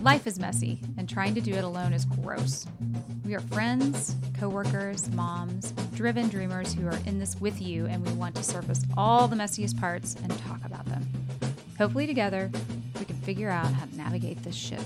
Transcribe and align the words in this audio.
Life 0.00 0.28
is 0.28 0.38
messy, 0.38 0.78
and 0.96 1.08
trying 1.08 1.34
to 1.34 1.40
do 1.40 1.52
it 1.54 1.64
alone 1.64 1.92
is 1.92 2.04
gross. 2.04 2.66
We 3.24 3.34
are 3.34 3.40
friends, 3.40 4.14
coworkers, 4.38 5.10
moms, 5.10 5.72
driven 5.92 6.28
dreamers 6.28 6.72
who 6.72 6.86
are 6.86 6.98
in 7.04 7.18
this 7.18 7.40
with 7.40 7.60
you, 7.60 7.86
and 7.86 8.06
we 8.06 8.12
want 8.12 8.36
to 8.36 8.44
surface 8.44 8.84
all 8.96 9.26
the 9.26 9.34
messiest 9.34 9.78
parts 9.80 10.14
and 10.22 10.30
talk 10.46 10.64
about 10.64 10.86
them. 10.86 11.04
Hopefully, 11.78 12.06
together, 12.06 12.48
we 12.96 13.06
can 13.06 13.16
figure 13.16 13.50
out 13.50 13.72
how 13.72 13.86
to 13.86 13.96
navigate 13.96 14.40
this 14.44 14.54
shit. 14.54 14.80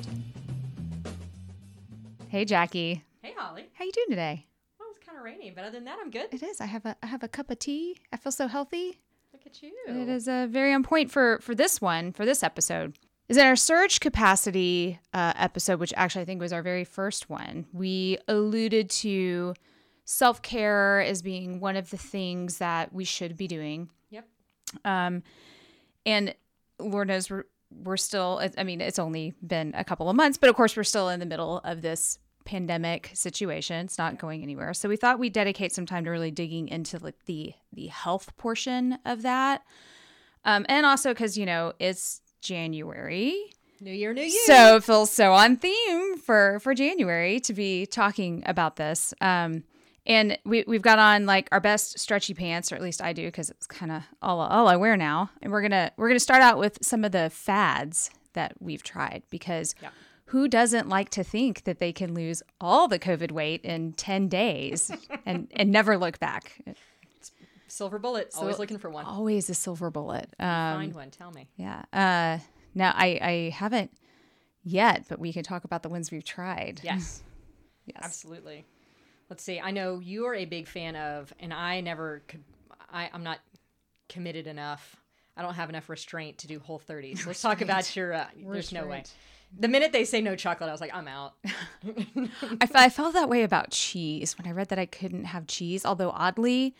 Hey, 2.28 2.46
Jackie. 2.46 3.04
Hey, 3.20 3.34
Holly. 3.36 3.66
How 3.74 3.84
you 3.84 3.92
doing 3.92 4.08
today? 4.08 4.46
Well, 4.80 4.88
it's 4.96 5.06
kind 5.06 5.18
of 5.18 5.24
rainy, 5.24 5.52
but 5.54 5.64
other 5.64 5.72
than 5.72 5.84
that, 5.84 5.98
I'm 6.00 6.10
good. 6.10 6.28
It 6.32 6.42
is. 6.42 6.58
I 6.58 6.66
have 6.66 6.86
a 6.86 6.96
I 7.02 7.06
have 7.06 7.22
a 7.22 7.28
cup 7.28 7.50
of 7.50 7.58
tea. 7.58 7.98
I 8.14 8.16
feel 8.16 8.32
so 8.32 8.46
healthy. 8.48 8.98
Look 9.34 9.42
at 9.44 9.62
you. 9.62 9.72
It 9.86 10.08
is 10.08 10.26
uh, 10.26 10.46
very 10.48 10.72
on 10.72 10.82
point 10.82 11.10
for 11.10 11.38
for 11.42 11.54
this 11.54 11.82
one 11.82 12.12
for 12.12 12.24
this 12.24 12.42
episode. 12.42 12.96
Is 13.32 13.38
in 13.38 13.46
our 13.46 13.56
surge 13.56 14.00
capacity 14.00 15.00
uh, 15.14 15.32
episode, 15.36 15.80
which 15.80 15.94
actually 15.96 16.20
I 16.20 16.24
think 16.26 16.38
was 16.38 16.52
our 16.52 16.60
very 16.60 16.84
first 16.84 17.30
one. 17.30 17.64
We 17.72 18.18
alluded 18.28 18.90
to 18.90 19.54
self 20.04 20.42
care 20.42 21.00
as 21.00 21.22
being 21.22 21.58
one 21.58 21.76
of 21.76 21.88
the 21.88 21.96
things 21.96 22.58
that 22.58 22.92
we 22.92 23.04
should 23.04 23.38
be 23.38 23.48
doing. 23.48 23.88
Yep. 24.10 24.28
Um, 24.84 25.22
and 26.04 26.34
Lord 26.78 27.08
knows 27.08 27.30
we're 27.30 27.44
we're 27.70 27.96
still. 27.96 28.46
I 28.58 28.64
mean, 28.64 28.82
it's 28.82 28.98
only 28.98 29.32
been 29.46 29.72
a 29.78 29.82
couple 29.82 30.10
of 30.10 30.14
months, 30.14 30.36
but 30.36 30.50
of 30.50 30.54
course 30.54 30.76
we're 30.76 30.84
still 30.84 31.08
in 31.08 31.18
the 31.18 31.24
middle 31.24 31.62
of 31.64 31.80
this 31.80 32.18
pandemic 32.44 33.12
situation. 33.14 33.86
It's 33.86 33.96
not 33.96 34.18
going 34.18 34.42
anywhere. 34.42 34.74
So 34.74 34.90
we 34.90 34.96
thought 34.96 35.18
we'd 35.18 35.32
dedicate 35.32 35.72
some 35.72 35.86
time 35.86 36.04
to 36.04 36.10
really 36.10 36.30
digging 36.30 36.68
into 36.68 36.98
like 36.98 37.24
the 37.24 37.54
the 37.72 37.86
health 37.86 38.36
portion 38.36 38.98
of 39.06 39.22
that. 39.22 39.62
Um, 40.44 40.66
and 40.68 40.84
also 40.84 41.14
because 41.14 41.38
you 41.38 41.46
know 41.46 41.72
it's 41.78 42.20
January, 42.42 43.54
New 43.80 43.92
Year, 43.92 44.12
New 44.12 44.22
year. 44.22 44.42
so 44.44 44.76
it 44.76 44.84
feels 44.84 45.10
so 45.10 45.32
on 45.32 45.56
theme 45.56 46.18
for 46.18 46.58
for 46.60 46.74
January 46.74 47.40
to 47.40 47.54
be 47.54 47.86
talking 47.86 48.42
about 48.44 48.76
this. 48.76 49.14
Um, 49.20 49.64
and 50.04 50.36
we 50.44 50.64
we've 50.66 50.82
got 50.82 50.98
on 50.98 51.26
like 51.26 51.48
our 51.52 51.60
best 51.60 51.98
stretchy 51.98 52.34
pants, 52.34 52.70
or 52.72 52.74
at 52.74 52.82
least 52.82 53.00
I 53.00 53.12
do, 53.12 53.26
because 53.26 53.50
it's 53.50 53.66
kind 53.66 53.90
of 53.92 54.02
all 54.20 54.40
all 54.40 54.68
I 54.68 54.76
wear 54.76 54.96
now. 54.96 55.30
And 55.40 55.50
we're 55.52 55.62
gonna 55.62 55.92
we're 55.96 56.08
gonna 56.08 56.20
start 56.20 56.42
out 56.42 56.58
with 56.58 56.78
some 56.82 57.04
of 57.04 57.12
the 57.12 57.30
fads 57.30 58.10
that 58.34 58.54
we've 58.60 58.82
tried 58.82 59.22
because. 59.30 59.74
Yeah. 59.82 59.90
Who 60.26 60.48
doesn't 60.48 60.88
like 60.88 61.10
to 61.10 61.22
think 61.22 61.64
that 61.64 61.78
they 61.78 61.92
can 61.92 62.14
lose 62.14 62.42
all 62.58 62.88
the 62.88 62.98
COVID 62.98 63.32
weight 63.32 63.60
in 63.66 63.92
10 63.92 64.28
days 64.28 64.90
and, 65.26 65.46
and 65.54 65.70
never 65.70 65.98
look 65.98 66.18
back? 66.20 66.58
Silver 67.72 67.98
bullet. 67.98 68.34
Always 68.36 68.58
looking 68.58 68.76
for 68.76 68.90
one. 68.90 69.06
Always 69.06 69.48
a 69.48 69.54
silver 69.54 69.90
bullet. 69.90 70.26
Um, 70.38 70.46
Find 70.76 70.94
one. 70.94 71.10
Tell 71.10 71.30
me. 71.30 71.48
yeah. 71.56 71.82
Uh, 71.90 72.38
now, 72.74 72.92
I, 72.94 73.18
I 73.22 73.50
haven't 73.54 73.90
yet, 74.62 75.06
but 75.08 75.18
we 75.18 75.32
can 75.32 75.42
talk 75.42 75.64
about 75.64 75.82
the 75.82 75.88
ones 75.88 76.10
we've 76.10 76.24
tried. 76.24 76.80
Yes. 76.82 77.22
Yes. 77.84 77.98
Absolutely. 78.00 78.64
Let's 79.28 79.42
see. 79.42 79.58
I 79.58 79.72
know 79.72 79.98
you 79.98 80.26
are 80.26 80.36
a 80.36 80.44
big 80.44 80.68
fan 80.68 80.94
of, 80.94 81.32
and 81.40 81.52
I 81.52 81.80
never 81.80 82.22
could. 82.28 82.44
I, 82.92 83.10
I'm 83.12 83.24
not 83.24 83.40
committed 84.08 84.46
enough. 84.46 84.94
I 85.36 85.42
don't 85.42 85.54
have 85.54 85.68
enough 85.68 85.88
restraint 85.88 86.38
to 86.38 86.46
do 86.46 86.60
Whole 86.60 86.78
30s. 86.78 87.26
Let's 87.26 87.42
talk 87.42 87.60
about 87.60 87.96
your. 87.96 88.12
Uh, 88.12 88.26
there's 88.46 88.70
no 88.70 88.86
way. 88.86 89.02
The 89.58 89.66
minute 89.66 89.90
they 89.90 90.04
say 90.04 90.20
no 90.20 90.36
chocolate, 90.36 90.68
I 90.68 90.72
was 90.72 90.80
like, 90.80 90.94
I'm 90.94 91.08
out. 91.08 91.34
I, 91.44 92.28
f- 92.60 92.70
I 92.76 92.88
felt 92.88 93.14
that 93.14 93.28
way 93.28 93.42
about 93.42 93.70
cheese 93.72 94.38
when 94.38 94.46
I 94.46 94.52
read 94.52 94.68
that 94.68 94.78
I 94.78 94.86
couldn't 94.86 95.24
have 95.24 95.48
cheese. 95.48 95.84
Although 95.84 96.10
oddly, 96.10 96.76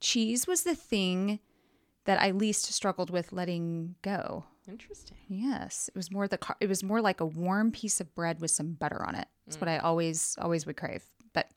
cheese 0.00 0.46
was 0.46 0.62
the 0.62 0.74
thing 0.74 1.40
that 2.04 2.20
I 2.20 2.30
least 2.30 2.72
struggled 2.72 3.10
with 3.10 3.32
letting 3.32 3.94
go. 4.02 4.44
Interesting. 4.68 5.16
Yes, 5.28 5.88
it 5.88 5.96
was 5.96 6.10
more 6.10 6.28
the 6.28 6.38
car- 6.38 6.56
it 6.60 6.68
was 6.68 6.82
more 6.82 7.00
like 7.00 7.20
a 7.20 7.26
warm 7.26 7.72
piece 7.72 8.00
of 8.00 8.14
bread 8.14 8.40
with 8.40 8.50
some 8.50 8.72
butter 8.72 9.04
on 9.04 9.14
it. 9.14 9.26
That's 9.46 9.60
what 9.60 9.68
I 9.68 9.78
mm. 9.78 9.84
always 9.84 10.36
always 10.40 10.66
would 10.66 10.76
crave. 10.76 11.04
But 11.32 11.50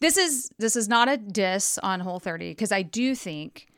this 0.00 0.16
is 0.16 0.50
this 0.58 0.76
is 0.76 0.88
not 0.88 1.08
a 1.08 1.16
diss 1.16 1.78
on 1.78 2.00
Whole 2.00 2.20
30 2.20 2.50
because 2.50 2.72
I 2.72 2.82
do 2.82 3.14
think 3.14 3.68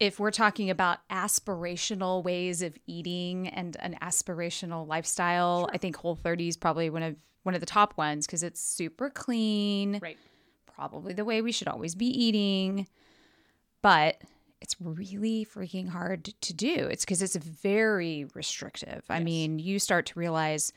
if 0.00 0.18
we're 0.18 0.30
talking 0.30 0.70
about 0.70 0.98
aspirational 1.10 2.24
ways 2.24 2.62
of 2.62 2.76
eating 2.86 3.48
and 3.48 3.76
an 3.80 3.96
aspirational 4.00 4.88
lifestyle, 4.88 5.68
I 5.72 5.76
think 5.76 5.96
Whole 5.96 6.16
30 6.16 6.48
is 6.48 6.56
probably 6.56 6.90
one 6.90 7.02
of 7.02 7.16
one 7.42 7.54
of 7.54 7.60
the 7.60 7.66
top 7.66 7.96
ones 7.96 8.26
because 8.26 8.42
it's 8.42 8.60
super 8.60 9.08
clean 9.10 9.98
Right. 10.02 10.18
probably 10.66 11.12
the 11.12 11.24
way 11.24 11.42
we 11.42 11.52
should 11.52 11.68
always 11.68 11.94
be 11.94 12.06
eating, 12.06 12.86
but 13.82 14.20
it's 14.60 14.76
really 14.80 15.44
freaking 15.46 15.88
hard 15.88 16.24
to 16.40 16.52
do. 16.54 16.74
It's 16.90 17.04
because 17.04 17.22
it's 17.22 17.36
very 17.36 18.26
restrictive. 18.34 19.04
I 19.08 19.20
mean, 19.20 19.58
you 19.58 19.78
start 19.78 20.06
to 20.06 20.18
realize 20.18 20.72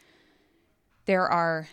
there 1.06 1.28
are 1.28 1.68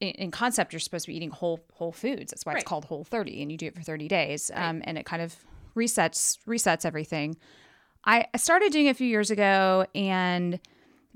in 0.00 0.30
concept 0.30 0.72
you're 0.72 0.80
supposed 0.80 1.06
to 1.06 1.10
be 1.10 1.16
eating 1.16 1.30
whole 1.30 1.60
whole 1.72 1.92
foods. 1.92 2.30
That's 2.30 2.44
why 2.44 2.52
Right. 2.52 2.62
it's 2.62 2.68
called 2.68 2.84
Whole 2.84 3.04
30 3.04 3.42
and 3.42 3.50
you 3.50 3.56
do 3.58 3.66
it 3.66 3.74
for 3.74 3.82
30 3.82 4.06
days. 4.06 4.50
Um, 4.54 4.82
and 4.84 4.98
it 4.98 5.06
kind 5.06 5.22
of 5.22 5.34
resets 5.74 6.38
resets 6.46 6.84
everything. 6.84 7.36
I 8.04 8.26
I 8.34 8.36
started 8.36 8.70
doing 8.72 8.86
it 8.86 8.90
a 8.90 8.94
few 8.94 9.06
years 9.08 9.30
ago 9.30 9.86
and 9.94 10.60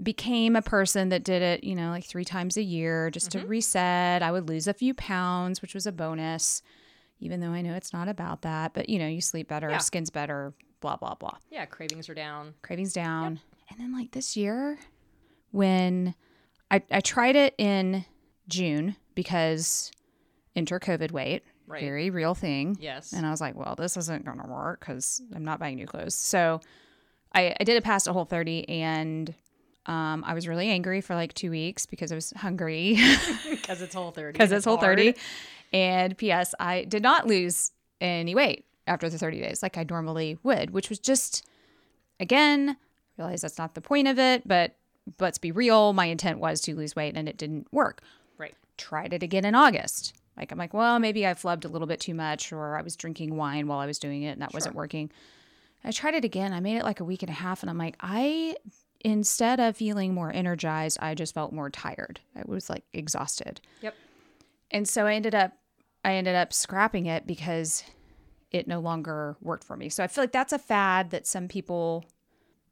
became 0.03 0.57
a 0.57 0.63
person 0.63 1.11
that 1.11 1.23
did 1.23 1.43
it, 1.43 1.63
you 1.63 1.75
know, 1.75 1.91
like 1.91 2.05
three 2.05 2.25
times 2.25 2.57
a 2.57 2.63
year 2.63 3.11
just 3.11 3.31
to 3.33 3.41
reset. 3.47 4.23
I 4.23 4.33
would 4.33 4.49
lose 4.49 4.67
a 4.67 4.73
few 4.73 4.95
pounds, 4.95 5.61
which 5.61 5.75
was 5.75 5.87
a 5.87 5.93
bonus, 5.93 6.63
even 7.21 7.41
though 7.41 7.51
I 7.51 7.63
know 7.63 7.75
it's 7.75 7.93
not 7.93 8.09
about 8.09 8.43
that. 8.43 8.73
But, 8.75 8.89
you 8.89 8.99
know, 8.99 9.07
you 9.07 9.21
sleep 9.21 9.49
better, 9.49 9.71
Yeah. 9.71 9.79
skin's 9.79 10.11
better, 10.11 10.53
blah, 10.81 10.97
blah, 10.97 11.15
blah. 11.15 11.37
Yeah. 11.51 11.67
Cravings 11.67 12.09
are 12.09 12.15
down. 12.15 12.55
Cravings 12.63 12.93
down. 12.93 13.41
And 13.71 13.79
then, 13.79 13.93
like 13.93 14.11
this 14.13 14.37
year, 14.37 14.79
when 15.53 16.15
I, 16.71 16.83
I 16.91 17.01
tried 17.01 17.37
it 17.37 17.55
in 17.59 18.05
June 18.49 18.97
because 19.15 19.91
enter 20.57 20.79
COVID 20.81 21.13
weight, 21.13 21.45
Right. 21.67 21.81
very 21.83 22.11
real 22.11 22.35
thing. 22.35 22.77
Yes. 22.81 23.13
And 23.13 23.25
I 23.25 23.31
was 23.31 23.41
like, 23.41 23.55
well, 23.55 23.77
this 23.77 23.97
isn't 23.97 24.25
going 24.25 24.41
to 24.41 24.49
work 24.49 24.81
because 24.81 25.23
I'm 25.35 25.45
not 25.45 25.61
buying 25.61 25.77
new 25.77 25.87
clothes. 25.87 26.17
So 26.17 26.61
I, 27.33 27.55
I 27.61 27.63
did 27.63 27.77
it 27.77 27.85
past 27.85 28.09
a 28.09 28.13
whole 28.13 28.25
30 28.25 28.69
and 28.69 29.33
um, 29.87 30.23
I 30.27 30.35
was 30.35 30.47
really 30.47 30.69
angry 30.69 31.01
for 31.01 31.15
like 31.15 31.33
two 31.35 31.51
weeks 31.51 31.87
because 31.87 32.13
I 32.13 32.15
was 32.15 32.33
hungry 32.37 32.99
Because 33.51 33.81
it's 33.83 33.95
Whole 33.95 34.11
30. 34.11 34.33
because 34.33 34.53
it's 34.53 34.65
whole 34.65 34.77
30. 34.79 35.15
And 35.73 36.17
P.S., 36.19 36.55
I 36.61 36.85
did 36.85 37.03
not 37.03 37.27
lose 37.27 37.73
any 38.01 38.35
weight 38.35 38.65
after 38.87 39.09
the 39.09 39.19
30 39.19 39.41
days 39.41 39.63
like 39.63 39.79
I 39.79 39.87
normally 39.89 40.39
would, 40.43 40.71
which 40.71 40.89
was 40.91 40.99
just, 40.99 41.47
again, 42.19 42.77
realize 43.17 43.43
that's 43.43 43.59
not 43.59 43.75
the 43.75 43.81
point 43.81 44.09
of 44.09 44.19
it, 44.19 44.47
but 44.47 44.77
let's 45.19 45.39
be 45.39 45.53
real. 45.53 45.93
My 45.93 46.07
intent 46.07 46.39
was 46.39 46.61
to 46.63 46.75
lose 46.75 46.95
weight 46.97 47.17
and 47.17 47.29
it 47.29 47.37
didn't 47.37 47.67
work 47.73 48.03
Right. 48.39 48.55
tried 48.77 49.13
it 49.13 49.23
again 49.23 49.45
in 49.45 49.55
August. 49.55 50.15
Like 50.37 50.53
I'm 50.53 50.59
like, 50.59 50.73
well, 50.75 50.99
maybe 50.99 51.27
I 51.27 51.35
flubbed 51.35 51.65
a 51.65 51.69
little 51.69 51.87
bit 51.89 52.01
too 52.01 52.15
much, 52.15 52.53
or 52.53 52.77
I 52.77 52.83
was 52.83 52.97
drinking 52.97 53.37
wine 53.37 53.67
while 53.67 53.79
I 53.79 53.87
was 53.87 53.99
doing 53.99 54.23
it, 54.23 54.31
and 54.31 54.41
that 54.43 54.55
wasn't 54.55 54.75
working. 54.75 55.11
I 55.85 55.91
tried 55.91 56.15
it 56.15 56.25
again. 56.25 56.53
I 56.53 56.61
made 56.61 56.77
it 56.77 56.85
like 56.85 57.01
a 57.01 57.05
week 57.05 57.23
and 57.23 57.29
a 57.31 57.35
half, 57.35 57.63
and 57.63 57.69
I'm 57.69 57.77
like, 57.79 57.97
I 58.01 58.55
instead 59.01 59.61
of 59.61 59.77
feeling 59.77 60.15
more 60.15 60.33
energized, 60.33 60.99
I 61.01 61.15
just 61.15 61.35
felt 61.35 61.53
more 61.53 61.71
tired. 61.71 62.21
I 62.37 62.43
was 62.45 62.69
like 62.71 62.85
exhausted, 62.93 63.61
Yep. 63.83 63.95
and 64.71 64.89
so 64.89 65.07
I 65.07 65.15
ended 65.15 65.35
up, 65.35 65.53
I 66.05 66.15
ended 66.15 66.35
up 66.35 66.53
scrapping 66.53 67.07
it 67.07 67.27
because 67.27 67.85
it 68.51 68.67
no 68.67 68.81
longer 68.81 69.37
worked 69.41 69.65
for 69.65 69.77
me. 69.77 69.89
So 69.89 70.03
I 70.03 70.07
feel 70.09 70.25
like 70.25 70.33
that's 70.33 70.53
a 70.53 70.59
fad 70.59 71.11
that 71.11 71.27
some 71.27 71.47
people 71.49 72.05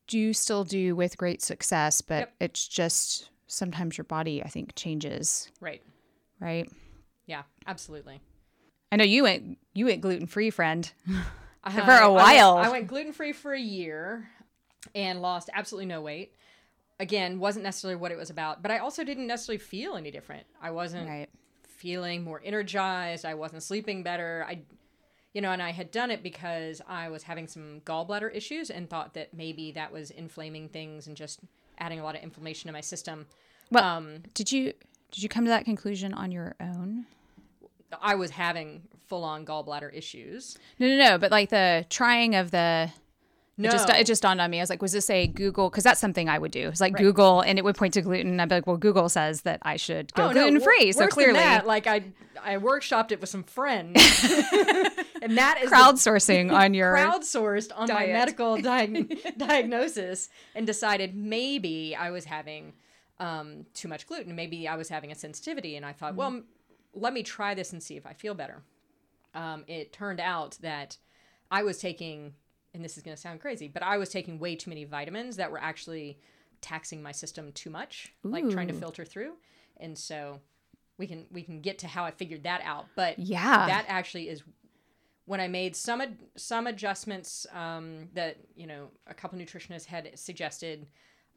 do 0.09 0.33
still 0.33 0.65
do 0.65 0.97
with 0.97 1.17
great 1.19 1.41
success, 1.43 2.00
but 2.00 2.21
Yep. 2.21 2.34
it's 2.41 2.67
just 2.69 3.31
sometimes 3.47 3.97
your 3.97 4.05
body, 4.05 4.43
I 4.43 4.49
think, 4.49 4.75
changes, 4.75 5.50
Right. 5.61 5.83
right? 6.41 6.69
Yeah. 7.27 7.43
Absolutely. 7.67 8.21
I 8.91 8.97
know 8.97 9.05
you 9.05 9.22
went 9.25 9.59
you 9.75 9.84
went 9.87 10.00
gluten 10.00 10.27
free, 10.27 10.50
friend. 10.50 10.91
For 11.71 11.93
a 11.93 12.11
while. 12.11 12.56
I 12.56 12.69
went, 12.71 12.87
gluten 12.87 13.12
free 13.12 13.33
for 13.34 13.53
a 13.53 13.61
year 13.61 14.31
and 14.94 15.21
lost 15.22 15.50
absolutely 15.53 15.87
no 15.87 16.00
weight. 16.00 16.34
Again, 17.00 17.38
wasn't 17.38 17.62
necessarily 17.65 17.97
what 17.97 18.10
it 18.10 18.19
was 18.19 18.31
about, 18.31 18.60
but 18.62 18.71
I 18.71 18.78
also 18.78 19.04
didn't 19.04 19.26
necessarily 19.28 19.58
feel 19.58 19.94
any 19.96 20.11
different. 20.11 20.46
I 20.61 20.70
wasn't 20.73 21.08
Right. 21.08 21.29
feeling 21.62 22.25
more 22.25 22.40
energized. 22.44 23.25
I 23.25 23.35
wasn't 23.35 23.62
sleeping 23.62 24.02
better. 24.02 24.44
I, 24.49 24.62
you 25.32 25.40
know, 25.40 25.52
and 25.52 25.62
I 25.62 25.70
had 25.70 25.90
done 25.93 26.11
it 26.11 26.23
because 26.25 26.82
I 26.88 27.08
was 27.08 27.23
having 27.23 27.46
some 27.46 27.81
gallbladder 27.82 28.35
issues 28.35 28.69
and 28.70 28.90
thought 28.90 29.14
that 29.14 29.32
maybe 29.32 29.70
that 29.73 29.93
was 29.93 30.11
inflaming 30.11 30.69
things 30.69 31.06
and 31.06 31.17
just 31.17 31.38
adding 31.79 32.00
a 32.00 32.02
lot 32.02 32.17
of 32.17 32.23
inflammation 32.23 32.67
to 32.67 32.73
my 32.73 32.81
system. 32.81 33.26
Well, 33.70 33.85
Um, 33.85 34.23
did 34.35 34.50
you 34.50 34.73
did 35.11 35.23
you 35.23 35.29
come 35.29 35.44
to 35.44 35.50
that 35.50 35.64
conclusion 35.64 36.12
on 36.12 36.32
your 36.32 36.55
own? 36.61 37.06
I 38.02 38.14
was 38.17 38.32
having 38.32 38.82
full 39.06 39.25
on 39.25 39.46
gallbladder 39.46 39.94
issues. 39.94 40.58
No, 40.79 40.87
no, 40.88 40.96
no. 40.96 41.17
But 41.19 41.31
like 41.31 41.49
the 41.49 41.87
trying 41.88 42.35
of 42.35 42.50
the 42.50 42.90
No, 43.60 43.69
It 43.69 43.72
just 43.72 43.88
it 43.90 44.06
just 44.06 44.22
dawned 44.22 44.40
on 44.40 44.50
me. 44.50 44.60
I 44.60 44.62
was 44.62 44.70
like, 44.70 44.81
was 44.81 44.93
this 44.93 45.10
a 45.10 45.26
Google? 45.26 45.69
Because 45.69 45.82
that's 45.82 46.00
something 46.00 46.28
I 46.28 46.38
would 46.38 46.52
do. 46.52 46.69
It's 46.69 46.81
like 46.81 46.96
Google, 46.96 47.40
and 47.40 47.58
it 47.58 47.64
would 47.64 47.75
point 47.76 47.93
to 47.94 48.02
gluten. 48.02 48.38
I'd 48.38 48.49
be 48.49 48.55
like, 48.55 48.66
well, 48.69 48.76
Google 48.76 49.08
says 49.08 49.40
that 49.43 49.58
I 49.62 49.76
should 49.76 50.14
go 50.14 50.28
Oh, 50.28 50.32
gluten 50.32 50.60
free. 50.60 50.93
so 50.93 51.08
clearly, 51.08 51.40
that, 51.40 51.66
like 51.66 51.88
I 51.88 52.05
I 52.40 52.56
workshopped 52.58 53.10
it 53.10 53.20
with 53.20 53.28
some 53.31 53.43
friends, 53.43 53.96
and 55.22 55.37
that 55.37 55.58
is 55.62 55.70
the 55.70 55.76
crowdsourcing 55.76 56.52
on 56.56 56.72
your 56.72 56.94
crowdsourced 56.94 57.72
on 57.75 57.88
my 57.88 58.06
medical 58.06 58.56
diag- 58.58 59.37
diagnosis 59.37 60.28
and 60.54 60.66
decided 60.66 61.16
maybe 61.16 61.96
I 61.96 62.11
was 62.11 62.25
having 62.26 62.75
um, 63.19 63.66
too 63.75 63.88
much 63.88 64.06
gluten. 64.06 64.37
Maybe 64.37 64.69
I 64.69 64.76
was 64.76 64.88
having 64.88 65.11
a 65.11 65.16
sensitivity, 65.16 65.75
and 65.76 65.84
I 65.84 65.93
thought, 65.93 66.14
well, 66.14 66.28
m- 66.28 66.44
let 66.94 67.12
me 67.12 67.25
try 67.25 67.54
this 67.54 67.72
and 67.72 67.82
see 67.82 67.96
if 67.96 68.06
I 68.06 68.12
feel 68.12 68.34
better. 68.34 68.62
Um, 69.34 69.64
it 69.66 69.93
turned 69.93 70.20
out 70.20 70.58
that 70.62 70.96
I 71.50 71.62
was 71.64 71.78
taking, 71.78 72.34
and 72.75 72.85
this 72.85 72.97
is 72.97 73.03
going 73.03 73.15
to 73.17 73.20
sound 73.20 73.41
crazy, 73.41 73.69
but 73.69 73.82
I 73.82 73.97
was 73.99 74.09
taking 74.09 74.38
way 74.38 74.55
too 74.56 74.70
many 74.70 74.85
vitamins 74.85 75.37
that 75.37 75.50
were 75.50 75.61
actually 75.61 76.19
taxing 76.61 77.03
my 77.03 77.12
system 77.12 77.53
too 77.53 77.70
much, 77.70 78.12
like 78.23 78.49
trying 78.50 78.69
to 78.69 78.75
filter 78.75 79.05
through. 79.05 79.35
And 79.79 79.97
so 79.97 80.41
we 80.99 81.06
can 81.06 81.26
we 81.31 81.43
can 81.43 81.61
get 81.61 81.79
to 81.79 81.87
how 81.87 82.05
I 82.05 82.11
figured 82.11 82.43
that 82.44 82.61
out. 82.65 82.87
But 82.97 83.19
Yeah. 83.19 83.67
that 83.67 83.85
actually 83.88 84.29
is 84.29 84.43
when 85.25 85.41
I 85.41 85.49
made 85.49 85.76
some 85.76 86.00
ad- 86.00 86.19
some 86.37 86.67
adjustments 86.67 87.47
um, 87.53 88.09
that 88.15 88.38
you 88.56 88.67
know 88.67 88.88
a 89.06 89.14
couple 89.14 89.38
nutritionists 89.38 89.85
had 89.87 90.19
suggested. 90.19 90.87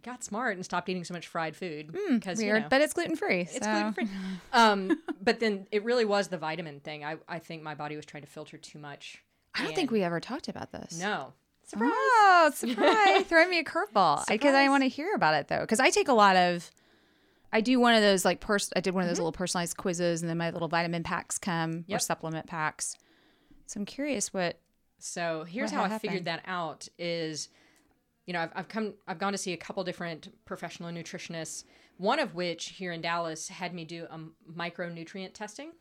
Got 0.03 0.23
smart 0.23 0.55
and 0.55 0.65
stopped 0.65 0.89
eating 0.89 1.03
so 1.03 1.13
much 1.13 1.27
fried 1.27 1.55
food 1.55 1.91
because 2.09 2.39
Weird, 2.39 2.55
you 2.55 2.61
know, 2.63 2.67
but 2.69 2.81
it's 2.81 2.91
gluten 2.93 3.15
free. 3.15 3.41
it's 3.41 3.59
gluten 3.67 3.93
free. 3.93 4.07
Um, 4.51 4.99
but 5.21 5.39
then 5.39 5.67
it 5.71 5.83
really 5.83 6.05
was 6.05 6.27
the 6.29 6.39
vitamin 6.39 6.79
thing. 6.79 7.05
I, 7.05 7.17
I 7.29 7.37
think 7.37 7.61
my 7.61 7.75
body 7.75 7.95
was 7.95 8.05
trying 8.07 8.23
to 8.23 8.29
filter 8.29 8.57
too 8.57 8.79
much. 8.79 9.21
I 9.55 9.63
don't 9.63 9.75
think 9.75 9.91
we 9.91 10.03
ever 10.03 10.19
talked 10.19 10.47
about 10.47 10.71
this. 10.71 10.99
No. 10.99 11.33
Surprise. 11.63 11.91
Oh, 11.93 12.51
surprise! 12.55 13.23
Throw 13.25 13.47
me 13.47 13.59
a 13.59 13.63
curveball. 13.63 14.25
Because 14.27 14.53
I 14.53 14.63
Surprise. 14.65 14.69
want 14.69 14.83
to 14.83 14.89
hear 14.89 15.13
about 15.15 15.35
it 15.35 15.47
though. 15.47 15.61
Because 15.61 15.79
I 15.79 15.89
take 15.89 16.07
a 16.09 16.13
lot 16.13 16.35
of. 16.35 16.69
I 17.53 17.59
do 17.61 17.79
one 17.79 17.93
of 17.95 18.01
those 18.01 18.23
like 18.25 18.39
pers- 18.39 18.71
I 18.75 18.79
did 18.79 18.93
one 18.93 19.03
of 19.03 19.09
those 19.09 19.19
little 19.19 19.31
personalized 19.31 19.77
quizzes, 19.77 20.21
and 20.21 20.29
then 20.29 20.37
my 20.37 20.51
little 20.51 20.67
vitamin 20.69 21.03
packs 21.03 21.37
come 21.37 21.71
or 21.71 21.75
Mm-hmm. 21.75 21.97
Supplement 21.99 22.47
packs. 22.47 22.95
So 23.67 23.79
I'm 23.79 23.85
curious 23.85 24.33
what. 24.33 24.59
So 24.99 25.43
here's 25.45 25.71
What 25.71 25.77
how 25.77 25.83
I 25.83 25.87
happened? 25.87 26.01
figured 26.01 26.25
that 26.25 26.43
out 26.45 26.87
is, 26.99 27.49
you 28.25 28.33
know, 28.33 28.41
I've, 28.41 28.51
I've 28.55 28.67
come, 28.67 28.93
I've 29.07 29.17
gone 29.17 29.31
to 29.31 29.37
see 29.37 29.51
a 29.53 29.57
couple 29.57 29.83
different 29.83 30.29
professional 30.45 30.91
nutritionists, 30.91 31.63
one 31.97 32.19
of 32.19 32.35
which 32.35 32.69
here 32.69 32.91
in 32.91 33.01
Dallas 33.01 33.47
had 33.47 33.73
me 33.73 33.83
do 33.83 34.05
a 34.11 34.19
micronutrient 34.51 35.33
testing. 35.33 35.71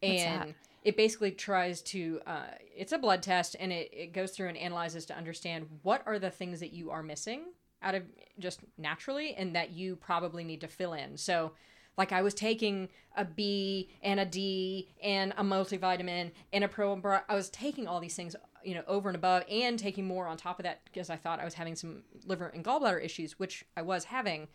What's 0.00 0.22
and 0.22 0.42
that? 0.42 0.54
It 0.82 0.96
basically 0.96 1.30
tries 1.30 1.80
to, 1.82 2.20
uh, 2.26 2.46
it's 2.76 2.92
a 2.92 2.98
blood 2.98 3.22
test 3.22 3.56
and 3.58 3.72
it, 3.72 3.90
it 3.92 4.12
goes 4.12 4.32
through 4.32 4.48
and 4.48 4.56
analyzes 4.56 5.06
to 5.06 5.16
understand 5.16 5.66
what 5.82 6.02
are 6.06 6.18
the 6.18 6.30
things 6.30 6.60
that 6.60 6.72
you 6.72 6.90
are 6.90 7.02
missing 7.02 7.44
out 7.82 7.94
of 7.94 8.02
just 8.38 8.60
naturally 8.78 9.34
and 9.34 9.54
that 9.54 9.70
you 9.70 9.96
probably 9.96 10.44
need 10.44 10.60
to 10.60 10.68
fill 10.68 10.92
in. 10.94 11.16
So, 11.16 11.52
like 11.98 12.10
I 12.10 12.22
was 12.22 12.32
taking 12.32 12.88
a 13.16 13.24
B 13.24 13.90
and 14.02 14.18
a 14.18 14.24
D 14.24 14.88
and 15.02 15.34
a 15.36 15.44
multivitamin 15.44 16.30
and 16.52 16.64
a 16.64 16.68
probiotic. 16.68 17.22
I 17.28 17.34
was 17.34 17.50
taking 17.50 17.86
all 17.86 18.00
these 18.00 18.14
things, 18.14 18.34
you 18.64 18.74
know, 18.74 18.82
over 18.86 19.10
and 19.10 19.16
above, 19.16 19.44
and 19.50 19.78
taking 19.78 20.06
more 20.06 20.26
on 20.26 20.38
top 20.38 20.58
of 20.58 20.62
that 20.62 20.80
because 20.86 21.10
I 21.10 21.16
thought 21.16 21.38
I 21.38 21.44
was 21.44 21.52
having 21.52 21.76
some 21.76 22.02
liver 22.24 22.46
and 22.46 22.64
gallbladder 22.64 23.04
issues, 23.04 23.38
which 23.38 23.64
I 23.76 23.82
was 23.82 24.04
having. 24.04 24.48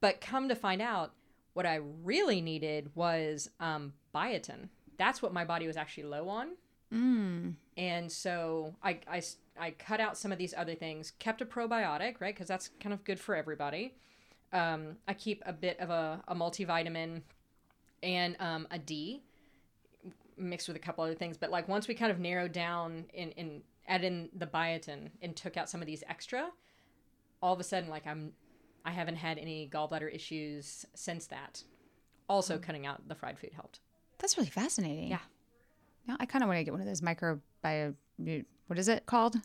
But 0.00 0.22
come 0.22 0.48
to 0.48 0.54
find 0.54 0.80
out, 0.80 1.12
what 1.52 1.66
I 1.66 1.80
really 2.02 2.42
needed 2.42 2.90
was 2.94 3.48
um, 3.60 3.94
biotin. 4.14 4.68
That's 4.98 5.22
what 5.22 5.32
my 5.32 5.44
body 5.44 5.66
was 5.66 5.76
actually 5.76 6.04
low 6.04 6.28
on. 6.28 6.48
Mm. 6.92 7.54
And 7.76 8.10
so 8.10 8.74
I, 8.82 9.00
I, 9.10 9.22
I 9.58 9.70
cut 9.72 10.00
out 10.00 10.16
some 10.16 10.32
of 10.32 10.38
these 10.38 10.54
other 10.56 10.74
things, 10.74 11.12
kept 11.18 11.42
a 11.42 11.46
probiotic, 11.46 12.20
right? 12.20 12.34
Because 12.34 12.48
that's 12.48 12.70
kind 12.80 12.92
of 12.92 13.04
good 13.04 13.18
for 13.18 13.34
everybody. 13.34 13.94
Um, 14.52 14.96
I 15.08 15.14
keep 15.14 15.42
a 15.44 15.52
bit 15.52 15.78
of 15.80 15.90
a, 15.90 16.22
a 16.28 16.34
multivitamin 16.34 17.22
and 18.02 18.36
um, 18.38 18.68
a 18.70 18.78
D 18.78 19.22
mixed 20.38 20.68
with 20.68 20.76
a 20.76 20.80
couple 20.80 21.02
other 21.02 21.14
things. 21.14 21.36
But 21.36 21.50
like 21.50 21.68
once 21.68 21.88
we 21.88 21.94
kind 21.94 22.12
of 22.12 22.20
narrowed 22.20 22.52
down 22.52 23.06
and, 23.16 23.32
and 23.36 23.62
added 23.88 24.06
in 24.06 24.28
the 24.36 24.46
biotin 24.46 25.10
and 25.22 25.34
took 25.34 25.56
out 25.56 25.68
some 25.68 25.80
of 25.80 25.86
these 25.86 26.04
extra, 26.08 26.48
all 27.42 27.52
of 27.52 27.60
a 27.60 27.64
sudden, 27.64 27.88
like 27.88 28.06
I'm, 28.06 28.32
I 28.84 28.90
haven't 28.92 29.16
had 29.16 29.38
any 29.38 29.68
gallbladder 29.72 30.14
issues 30.14 30.86
since 30.94 31.26
that. 31.26 31.62
Also, 32.28 32.58
cutting 32.58 32.86
out 32.86 33.08
the 33.08 33.14
fried 33.14 33.38
food 33.38 33.52
helped. 33.54 33.80
That's 34.18 34.36
really 34.36 34.50
fascinating. 34.50 35.08
Yeah. 35.08 35.18
Now 36.06 36.16
I 36.20 36.26
kind 36.26 36.42
of 36.42 36.48
want 36.48 36.58
to 36.58 36.64
get 36.64 36.72
one 36.72 36.80
of 36.80 36.86
those 36.86 37.00
microbio. 37.00 37.94
What 38.66 38.78
is 38.78 38.88
it 38.88 39.06
called? 39.06 39.36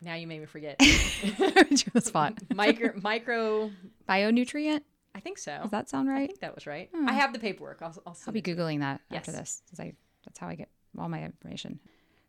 Now 0.00 0.14
you 0.14 0.26
made 0.26 0.40
me 0.40 0.46
forget. 0.46 0.78
the 0.78 2.00
spot. 2.04 2.34
micro, 2.54 2.92
micro. 3.02 3.70
Bionutrient. 4.08 4.82
I 5.14 5.20
think 5.20 5.38
so. 5.38 5.58
Does 5.62 5.70
that 5.72 5.88
sound 5.88 6.08
I 6.08 6.12
right? 6.12 6.26
think 6.28 6.40
that 6.40 6.54
was 6.54 6.66
right. 6.66 6.88
Hmm. 6.94 7.08
I 7.08 7.12
have 7.14 7.32
the 7.32 7.38
paperwork. 7.40 7.78
I'll, 7.82 7.94
I'll, 8.06 8.16
I'll 8.26 8.32
be 8.32 8.42
googling 8.42 8.80
that 8.80 9.00
after 9.10 9.32
this 9.32 9.40
this. 9.40 9.62
'cause 9.70 9.80
I 9.80 9.94
that's 10.24 10.38
how 10.38 10.46
I 10.48 10.54
get 10.54 10.68
all 10.98 11.08
my 11.08 11.22
information. 11.24 11.80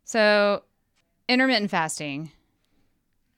So, 0.04 0.64
intermittent 1.28 1.70
fasting, 1.70 2.32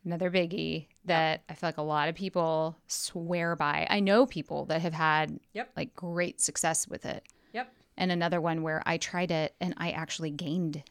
another 0.04 0.30
biggie 0.30 0.86
that 1.04 1.42
I 1.48 1.54
feel 1.54 1.68
like 1.68 1.76
a 1.76 1.82
lot 1.82 2.08
of 2.08 2.14
people 2.14 2.76
swear 2.86 3.56
by. 3.56 3.86
I 3.90 4.00
know 4.00 4.24
people 4.24 4.64
that 4.66 4.80
have 4.80 4.94
had 4.94 5.38
Yep. 5.52 5.70
like 5.76 5.94
great 5.94 6.40
success 6.40 6.88
with 6.88 7.04
it. 7.04 7.24
Yep. 7.52 7.74
And 7.96 8.10
another 8.10 8.40
one 8.40 8.62
where 8.62 8.82
I 8.86 8.96
tried 8.96 9.30
it 9.30 9.54
and 9.60 9.74
I 9.76 9.90
actually 9.90 10.30
gained 10.30 10.82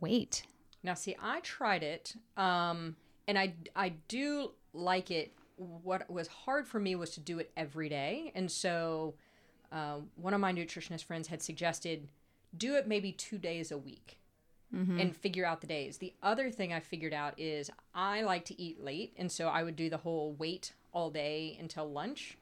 weight. 0.00 0.44
Now, 0.82 0.94
see, 0.94 1.16
I 1.20 1.40
tried 1.40 1.82
it, 1.82 2.14
um, 2.36 2.96
and 3.26 3.38
I 3.38 3.54
I 3.74 3.94
do 4.06 4.52
like 4.72 5.10
it. 5.10 5.32
What 5.56 6.08
was 6.08 6.28
hard 6.28 6.68
for 6.68 6.78
me 6.78 6.94
was 6.94 7.10
to 7.10 7.20
do 7.20 7.40
it 7.40 7.50
every 7.56 7.88
day, 7.88 8.30
and 8.34 8.50
so 8.50 9.14
uh, 9.72 9.96
one 10.14 10.34
of 10.34 10.40
my 10.40 10.52
nutritionist 10.52 11.04
friends 11.04 11.28
had 11.28 11.42
suggested 11.42 12.08
do 12.56 12.76
it 12.76 12.86
maybe 12.86 13.12
two 13.12 13.38
days 13.38 13.70
a 13.72 13.78
week. 13.78 14.18
And 15.00 15.16
figure 15.16 15.46
out 15.46 15.62
the 15.62 15.66
days. 15.66 15.96
The 15.96 16.12
other 16.22 16.50
thing 16.50 16.74
I 16.74 16.80
figured 16.80 17.14
out 17.14 17.40
is 17.40 17.70
I 17.94 18.20
like 18.20 18.44
to 18.46 18.60
eat 18.60 18.84
late, 18.84 19.14
and 19.16 19.32
so 19.32 19.48
I 19.48 19.62
would 19.62 19.76
do 19.76 19.88
the 19.88 19.96
whole 19.96 20.34
wait 20.34 20.74
all 20.92 21.08
day 21.10 21.56
until 21.58 21.90
lunch. 21.90 22.36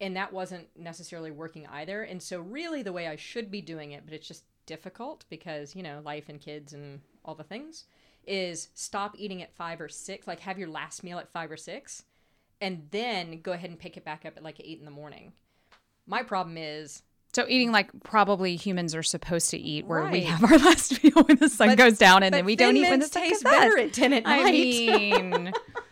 And 0.00 0.16
that 0.16 0.32
wasn't 0.32 0.68
necessarily 0.78 1.30
working 1.30 1.66
either. 1.66 2.02
And 2.02 2.22
so, 2.22 2.40
really, 2.40 2.82
the 2.82 2.92
way 2.92 3.06
I 3.08 3.16
should 3.16 3.50
be 3.50 3.60
doing 3.60 3.92
it, 3.92 4.02
but 4.04 4.14
it's 4.14 4.26
just 4.28 4.44
difficult 4.66 5.24
because 5.30 5.74
you 5.74 5.82
know 5.82 6.00
life 6.04 6.28
and 6.28 6.40
kids 6.40 6.72
and 6.72 7.00
all 7.24 7.34
the 7.34 7.44
things, 7.44 7.84
is 8.26 8.68
stop 8.74 9.14
eating 9.18 9.42
at 9.42 9.52
five 9.54 9.80
or 9.80 9.88
six. 9.88 10.26
Like 10.26 10.40
have 10.40 10.58
your 10.58 10.68
last 10.68 11.02
meal 11.04 11.18
at 11.18 11.28
five 11.30 11.50
or 11.50 11.56
six, 11.56 12.04
and 12.60 12.86
then 12.90 13.40
go 13.42 13.52
ahead 13.52 13.70
and 13.70 13.78
pick 13.78 13.96
it 13.96 14.04
back 14.04 14.24
up 14.24 14.36
at 14.36 14.42
like 14.42 14.60
eight 14.60 14.78
in 14.78 14.84
the 14.84 14.90
morning. 14.90 15.32
My 16.06 16.22
problem 16.22 16.56
is 16.58 17.02
So 17.34 17.46
eating 17.48 17.70
like 17.72 17.90
probably 18.02 18.56
humans 18.56 18.94
are 18.94 19.02
supposed 19.02 19.50
to 19.50 19.58
eat, 19.58 19.86
where 19.86 20.06
we 20.08 20.22
have 20.22 20.42
our 20.44 20.58
last 20.66 21.02
meal 21.04 21.22
when 21.24 21.36
the 21.36 21.48
sun 21.48 21.68
But- 21.68 21.78
goes 21.78 21.98
down, 21.98 22.22
and 22.22 22.34
then 22.34 22.44
we 22.44 22.56
don't 22.56 22.76
eat 22.76 22.88
when 22.88 23.00
the 23.00 23.06
sun 23.06 23.28
goes 23.30 23.42
better 23.42 23.78
up. 23.78 23.84
at 23.86 23.92
ten 23.92 24.12
at 24.12 24.22
I 24.26 24.50
mean, 24.50 25.52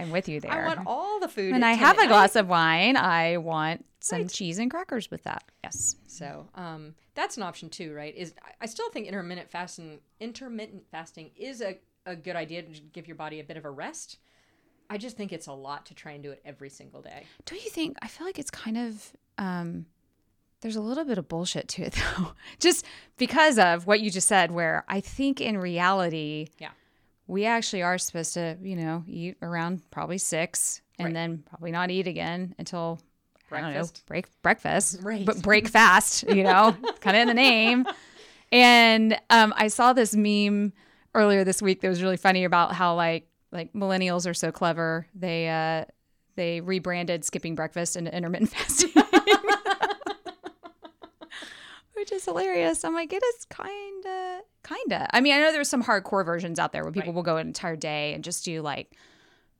I'm 0.00 0.10
with 0.10 0.28
you 0.28 0.40
there. 0.40 0.50
I 0.52 0.66
want 0.66 0.80
all 0.86 1.20
the 1.20 1.28
food. 1.28 1.52
when 1.52 1.62
I 1.64 1.72
have 1.72 1.98
a 1.98 2.06
glass 2.06 2.36
of 2.36 2.48
wine, 2.48 2.96
I 2.96 3.36
want 3.38 3.84
some 4.00 4.22
Right. 4.22 4.30
cheese 4.30 4.58
and 4.58 4.70
crackers 4.70 5.10
with 5.10 5.22
that. 5.24 5.44
Yes. 5.62 5.96
So 6.06 6.48
um, 6.54 6.94
that's 7.14 7.36
an 7.36 7.42
option 7.42 7.68
too, 7.68 7.94
right? 7.94 8.14
Is 8.16 8.34
I- 8.60 8.66
still 8.66 8.90
think 8.90 9.06
intermittent 9.06 9.50
fasting 9.50 10.00
intermittent 10.20 10.84
fasting 10.90 11.30
is 11.36 11.60
a, 11.60 11.78
a 12.06 12.16
good 12.16 12.36
idea 12.36 12.62
to 12.62 12.80
give 12.92 13.06
your 13.06 13.16
body 13.16 13.40
a 13.40 13.44
bit 13.44 13.56
of 13.56 13.64
a 13.64 13.70
rest. 13.70 14.18
I 14.88 14.96
just 14.98 15.16
think 15.16 15.32
it's 15.32 15.46
a 15.46 15.52
lot 15.52 15.86
to 15.86 15.94
try 15.94 16.12
and 16.12 16.22
do 16.22 16.30
it 16.32 16.40
every 16.44 16.68
single 16.70 17.00
day. 17.02 17.24
Don't 17.44 17.62
you 17.62 17.70
think? 17.70 17.96
I 18.02 18.08
feel 18.08 18.26
like 18.26 18.38
it's 18.38 18.50
kind 18.50 18.76
of 18.76 19.12
um, 19.38 19.86
there's 20.62 20.76
a 20.76 20.80
little 20.80 21.04
bit 21.04 21.16
of 21.18 21.28
bullshit 21.28 21.68
to 21.68 21.82
it 21.82 21.92
though, 22.16 22.32
just 22.58 22.84
because 23.16 23.58
of 23.58 23.86
what 23.86 24.00
you 24.00 24.10
just 24.10 24.26
said. 24.28 24.50
Where 24.50 24.84
I 24.88 25.00
think 25.00 25.40
in 25.40 25.58
reality, 25.58 26.48
Yeah. 26.58 26.70
We 27.30 27.46
actually 27.46 27.82
are 27.82 27.96
supposed 27.98 28.34
to, 28.34 28.56
you 28.60 28.76
know, 28.76 29.04
eat 29.06 29.36
around 29.40 29.82
probably 29.90 30.18
six, 30.18 30.82
and 30.98 31.06
Right. 31.06 31.14
then 31.14 31.44
probably 31.48 31.70
not 31.70 31.90
eat 31.90 32.06
again 32.06 32.54
until 32.58 33.00
I 33.52 33.60
don't 33.60 33.70
know, 33.72 33.78
Breakfast. 33.78 34.06
break 34.06 34.42
breakfast, 34.42 34.98
Right. 35.02 35.24
but 35.26 35.40
break 35.42 35.68
fast, 35.68 36.24
you 36.28 36.42
know, 36.44 36.76
kind 37.00 37.16
of 37.16 37.22
in 37.22 37.28
the 37.28 37.34
name. 37.34 37.86
And 38.52 39.18
um, 39.30 39.52
I 39.56 39.68
saw 39.68 39.92
this 39.92 40.14
meme 40.14 40.72
earlier 41.14 41.44
this 41.44 41.60
week 41.62 41.80
that 41.80 41.88
was 41.88 42.02
really 42.02 42.16
funny 42.16 42.44
about 42.44 42.72
how 42.74 42.94
like 42.94 43.26
like 43.52 43.72
millennials 43.72 44.28
are 44.28 44.34
so 44.34 44.52
clever. 44.52 45.06
They 45.14 45.48
uh, 45.48 45.84
they 46.36 46.60
rebranded 46.60 47.24
skipping 47.24 47.54
breakfast 47.54 47.96
into 47.96 48.14
intermittent 48.14 48.50
fasting. 48.54 48.90
Which 52.00 52.12
is 52.12 52.24
hilarious. 52.24 52.82
I'm 52.82 52.94
like, 52.94 53.12
it 53.12 53.22
is 53.22 53.44
kinda 53.46 54.40
kinda. 54.62 55.08
I 55.12 55.20
mean, 55.20 55.34
I 55.34 55.38
know 55.40 55.52
there's 55.52 55.68
some 55.68 55.82
hardcore 55.84 56.24
versions 56.24 56.58
out 56.58 56.72
there 56.72 56.82
where 56.82 56.90
people 56.92 57.08
Right. 57.10 57.14
will 57.14 57.22
go 57.22 57.36
an 57.36 57.46
entire 57.46 57.76
day 57.76 58.14
and 58.14 58.24
just 58.24 58.42
do 58.44 58.62
like 58.62 58.92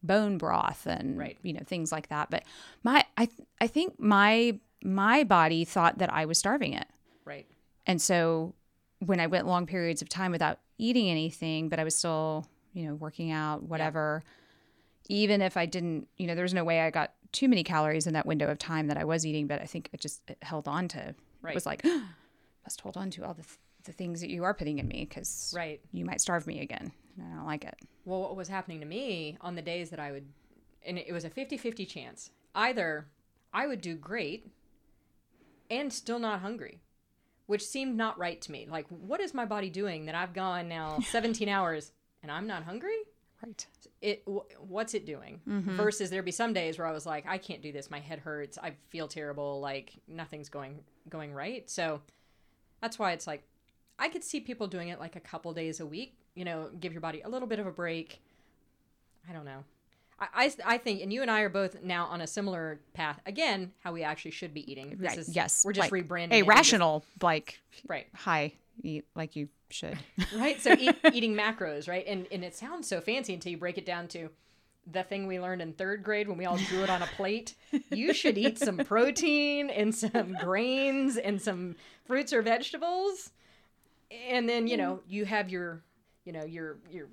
bone 0.03 0.39
broth 0.39 0.87
and 0.87 1.19
Right. 1.19 1.37
you 1.43 1.53
know 1.53 1.61
things 1.67 1.93
like 1.93 2.09
that. 2.09 2.31
But 2.31 2.45
my 2.83 3.05
I 3.19 3.27
th- 3.27 3.47
I 3.61 3.67
think 3.67 4.01
my 4.01 4.59
my 4.83 5.25
body 5.25 5.65
thought 5.67 5.99
that 5.99 6.11
I 6.13 6.25
was 6.25 6.39
starving 6.39 6.73
it. 6.73 6.87
Right. 7.27 7.47
And 7.87 8.01
so 8.01 8.55
when 9.01 9.21
I 9.21 9.27
went 9.27 9.47
long 9.47 9.67
periods 9.67 10.01
of 10.01 10.09
time 10.09 10.33
without 10.33 10.59
eating 10.79 11.09
anything, 11.11 11.69
but 11.69 11.79
I 11.79 11.85
was 11.85 11.95
still, 11.95 12.47
you 12.73 12.87
know, 12.87 12.95
working 12.95 13.31
out, 13.31 13.63
whatever, 13.65 14.23
even 15.09 15.43
if 15.43 15.57
I 15.59 15.67
didn't, 15.67 16.09
you 16.17 16.27
know, 16.27 16.35
there 16.35 16.45
was 16.45 16.55
no 16.55 16.65
way 16.65 16.81
I 16.81 16.91
got 16.91 17.13
too 17.33 17.49
many 17.49 17.63
calories 17.65 18.07
in 18.07 18.15
that 18.15 18.25
window 18.27 18.49
of 18.49 18.59
time 18.59 18.87
that 18.89 18.97
I 18.97 19.05
was 19.05 19.27
eating, 19.27 19.47
but 19.47 19.61
I 19.61 19.67
think 19.67 19.89
it 19.93 20.01
just 20.01 20.23
it 20.29 20.39
held 20.43 20.67
on 20.69 20.89
to, 20.89 21.09
it 21.11 21.17
Right. 21.43 21.55
was 21.55 21.65
like, 21.67 21.85
must 22.65 22.81
hold 22.81 22.97
on 22.97 23.11
to 23.11 23.25
all 23.25 23.35
the, 23.35 23.43
th- 23.43 23.59
the 23.85 23.93
things 23.93 24.21
that 24.21 24.31
you 24.31 24.45
are 24.45 24.55
putting 24.55 24.79
in 24.79 24.87
me 24.89 25.07
because 25.09 25.53
Right. 25.57 25.81
you 25.93 26.05
might 26.05 26.21
starve 26.21 26.47
me 26.47 26.61
again. 26.61 26.93
And 27.19 27.27
I 27.33 27.37
don't 27.37 27.47
like 27.47 27.65
it. 27.65 27.75
Well, 28.05 28.21
what 28.23 28.37
was 28.37 28.49
happening 28.49 28.81
to 28.81 28.87
me 28.87 29.37
on 29.41 29.55
the 29.55 29.63
days 29.63 29.91
that 29.91 30.01
I 30.01 30.13
would, 30.13 30.27
and 30.85 30.99
it 30.99 31.13
was 31.13 31.25
a 31.25 31.31
50 31.31 31.57
50 31.57 31.85
chance. 31.87 32.31
either 32.55 33.07
I 33.53 33.67
would 33.67 33.81
do 33.81 33.95
great 33.97 34.47
and 35.71 35.93
still 35.93 36.19
not 36.19 36.41
hungry, 36.41 36.81
which 37.47 37.65
seemed 37.65 37.97
not 37.97 38.19
right 38.19 38.41
to 38.43 38.53
me. 38.53 38.67
Like, 38.71 38.87
what 38.89 39.21
is 39.21 39.35
my 39.35 39.45
body 39.45 39.71
doing 39.71 40.07
that 40.07 40.15
I've 40.15 40.33
gone 40.35 40.69
now 40.69 40.99
17 41.11 41.49
hours 41.49 41.93
and 42.23 42.31
I'm 42.31 42.47
not 42.47 42.65
hungry? 42.65 42.97
Right. 43.45 43.67
It 44.03 44.25
w- 44.27 44.45
what's 44.61 44.95
it 44.95 45.07
doing? 45.07 45.41
Mm-hmm. 45.49 45.77
Versus 45.77 46.11
there'd 46.11 46.25
be 46.25 46.31
some 46.31 46.53
days 46.53 46.79
where 46.79 46.87
I 46.87 46.93
was 46.93 47.07
like, 47.07 47.27
I 47.27 47.39
can't 47.39 47.63
do 47.63 47.73
this. 47.73 47.91
My 47.91 47.99
head 48.01 48.19
hurts. 48.19 48.59
I 48.59 48.73
feel 48.91 49.09
terrible. 49.09 49.61
Like 49.61 49.93
nothing's 50.07 50.49
going 50.51 50.81
going 51.09 51.33
right. 51.33 51.69
So 51.71 52.03
that's 52.81 52.99
why 52.99 53.13
it's 53.13 53.27
like 53.27 53.43
I 53.99 54.09
could 54.09 54.25
see 54.25 54.41
people 54.41 54.67
doing 54.67 54.89
it 54.89 54.99
like 54.99 55.17
a 55.17 55.21
couple 55.21 55.53
days 55.53 55.81
a 55.81 55.87
week. 55.87 56.15
You 56.35 56.45
know, 56.45 56.71
give 56.81 56.93
your 56.93 57.01
body 57.01 57.21
a 57.23 57.29
little 57.29 57.49
bit 57.49 57.59
of 57.59 57.67
a 57.67 57.71
break. 57.73 58.21
I 59.29 59.33
don't 59.33 59.45
know. 59.45 59.65
I, 60.19 60.27
I, 60.47 60.53
I 60.75 60.79
think, 60.79 61.03
and 61.03 61.13
you 61.13 61.23
and 61.23 61.31
I 61.31 61.41
are 61.41 61.49
both 61.49 61.83
now 61.83 62.07
on 62.07 62.21
a 62.21 62.27
similar 62.27 62.81
path. 62.95 63.21
Again, 63.27 63.73
how 63.81 63.93
we 63.93 64.03
actually 64.03 64.31
should 64.33 64.55
be 64.55 64.71
eating. 64.71 64.91
This 64.99 65.09
Right. 65.11 65.19
is, 65.19 65.29
yes. 65.35 65.65
we're 65.65 65.73
just 65.73 65.91
like 65.91 66.07
rebranding. 66.07 66.33
A. 66.33 66.43
We're 66.43 66.53
just- 66.55 66.73
rational, 66.73 67.05
like, 67.23 67.59
right? 67.89 68.07
high, 68.15 68.53
eat 68.83 69.05
like 69.15 69.35
you 69.37 69.49
should. 69.71 69.99
right 70.37 70.61
so 70.61 70.75
eat, 70.79 70.97
eating 71.13 71.35
macros 71.35 71.89
right 71.89 72.05
and 72.07 72.27
and 72.33 72.45
it 72.45 72.57
sounds 72.57 72.89
so 72.89 73.01
fancy 73.01 73.33
until 73.35 73.53
you 73.53 73.57
break 73.59 73.79
it 73.79 73.87
down 73.87 74.09
to 74.09 74.29
the 74.93 75.03
thing 75.03 75.27
we 75.27 75.39
learned 75.41 75.63
in 75.63 75.73
third 75.73 76.03
grade 76.03 76.29
when 76.29 76.37
we 76.39 76.45
all 76.45 76.57
drew 76.57 76.83
it 76.83 76.91
on 76.91 77.03
a 77.03 77.07
plate 77.17 77.55
you 77.91 78.13
should 78.13 78.37
eat 78.39 78.59
some 78.59 78.79
protein 78.85 79.71
and 79.71 79.95
some 79.95 80.35
grains 80.35 81.17
and 81.17 81.41
some 81.41 81.77
fruits 82.05 82.33
or 82.33 82.43
vegetables 82.43 83.31
and 84.29 84.49
then 84.49 84.67
you 84.67 84.77
know 84.77 85.01
you 85.09 85.25
have 85.25 85.51
your 85.51 85.83
you 86.25 86.33
know 86.33 86.45
your 86.45 86.79
your 86.91 87.09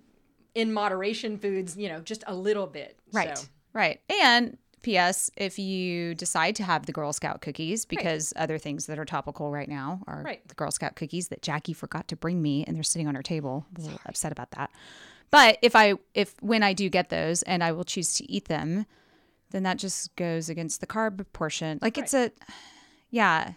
in 0.55 0.73
moderation 0.73 1.37
foods 1.37 1.77
you 1.77 1.87
know 1.89 1.99
just 1.99 2.23
a 2.27 2.33
little 2.35 2.67
bit 2.67 2.97
Right. 3.13 3.37
so, 3.37 3.45
Right. 3.73 3.99
And 4.21 4.57
P.S. 4.81 5.29
If 5.37 5.59
you 5.59 6.15
decide 6.15 6.55
to 6.55 6.63
have 6.63 6.85
the 6.85 6.91
Girl 6.91 7.11
Scout 7.11 7.41
cookies, 7.41 7.83
because 7.85 8.31
other 8.35 8.57
things 8.57 8.85
that 8.85 8.97
are 8.97 9.05
topical 9.05 9.51
right 9.51 9.67
now 9.67 10.01
are 10.07 10.23
Right. 10.23 10.47
the 10.47 10.55
Girl 10.55 10.71
Scout 10.71 10.95
cookies 10.95 11.27
that 11.27 11.41
Jackie 11.41 11.73
forgot 11.73 12.07
to 12.07 12.15
bring 12.15 12.41
me, 12.41 12.63
and 12.65 12.75
they're 12.75 12.83
sitting 12.83 13.07
on 13.07 13.13
her 13.15 13.21
table. 13.21 13.65
A 13.77 13.81
little 13.81 13.99
upset 14.05 14.31
about 14.31 14.51
that. 14.51 14.71
But 15.29 15.57
if 15.61 15.75
I, 15.75 15.95
if 16.13 16.35
when 16.41 16.63
I 16.63 16.73
do 16.73 16.89
get 16.89 17.09
those, 17.09 17.43
and 17.43 17.63
I 17.63 17.71
will 17.71 17.83
choose 17.83 18.13
to 18.15 18.31
eat 18.31 18.45
them, 18.45 18.85
then 19.51 19.63
that 19.63 19.77
just 19.77 20.15
goes 20.15 20.49
against 20.49 20.81
the 20.81 20.87
carb 20.87 21.25
portion. 21.33 21.79
Like 21.81 21.97
it's 21.97 22.13
a, 22.13 22.31
yeah. 23.09 23.53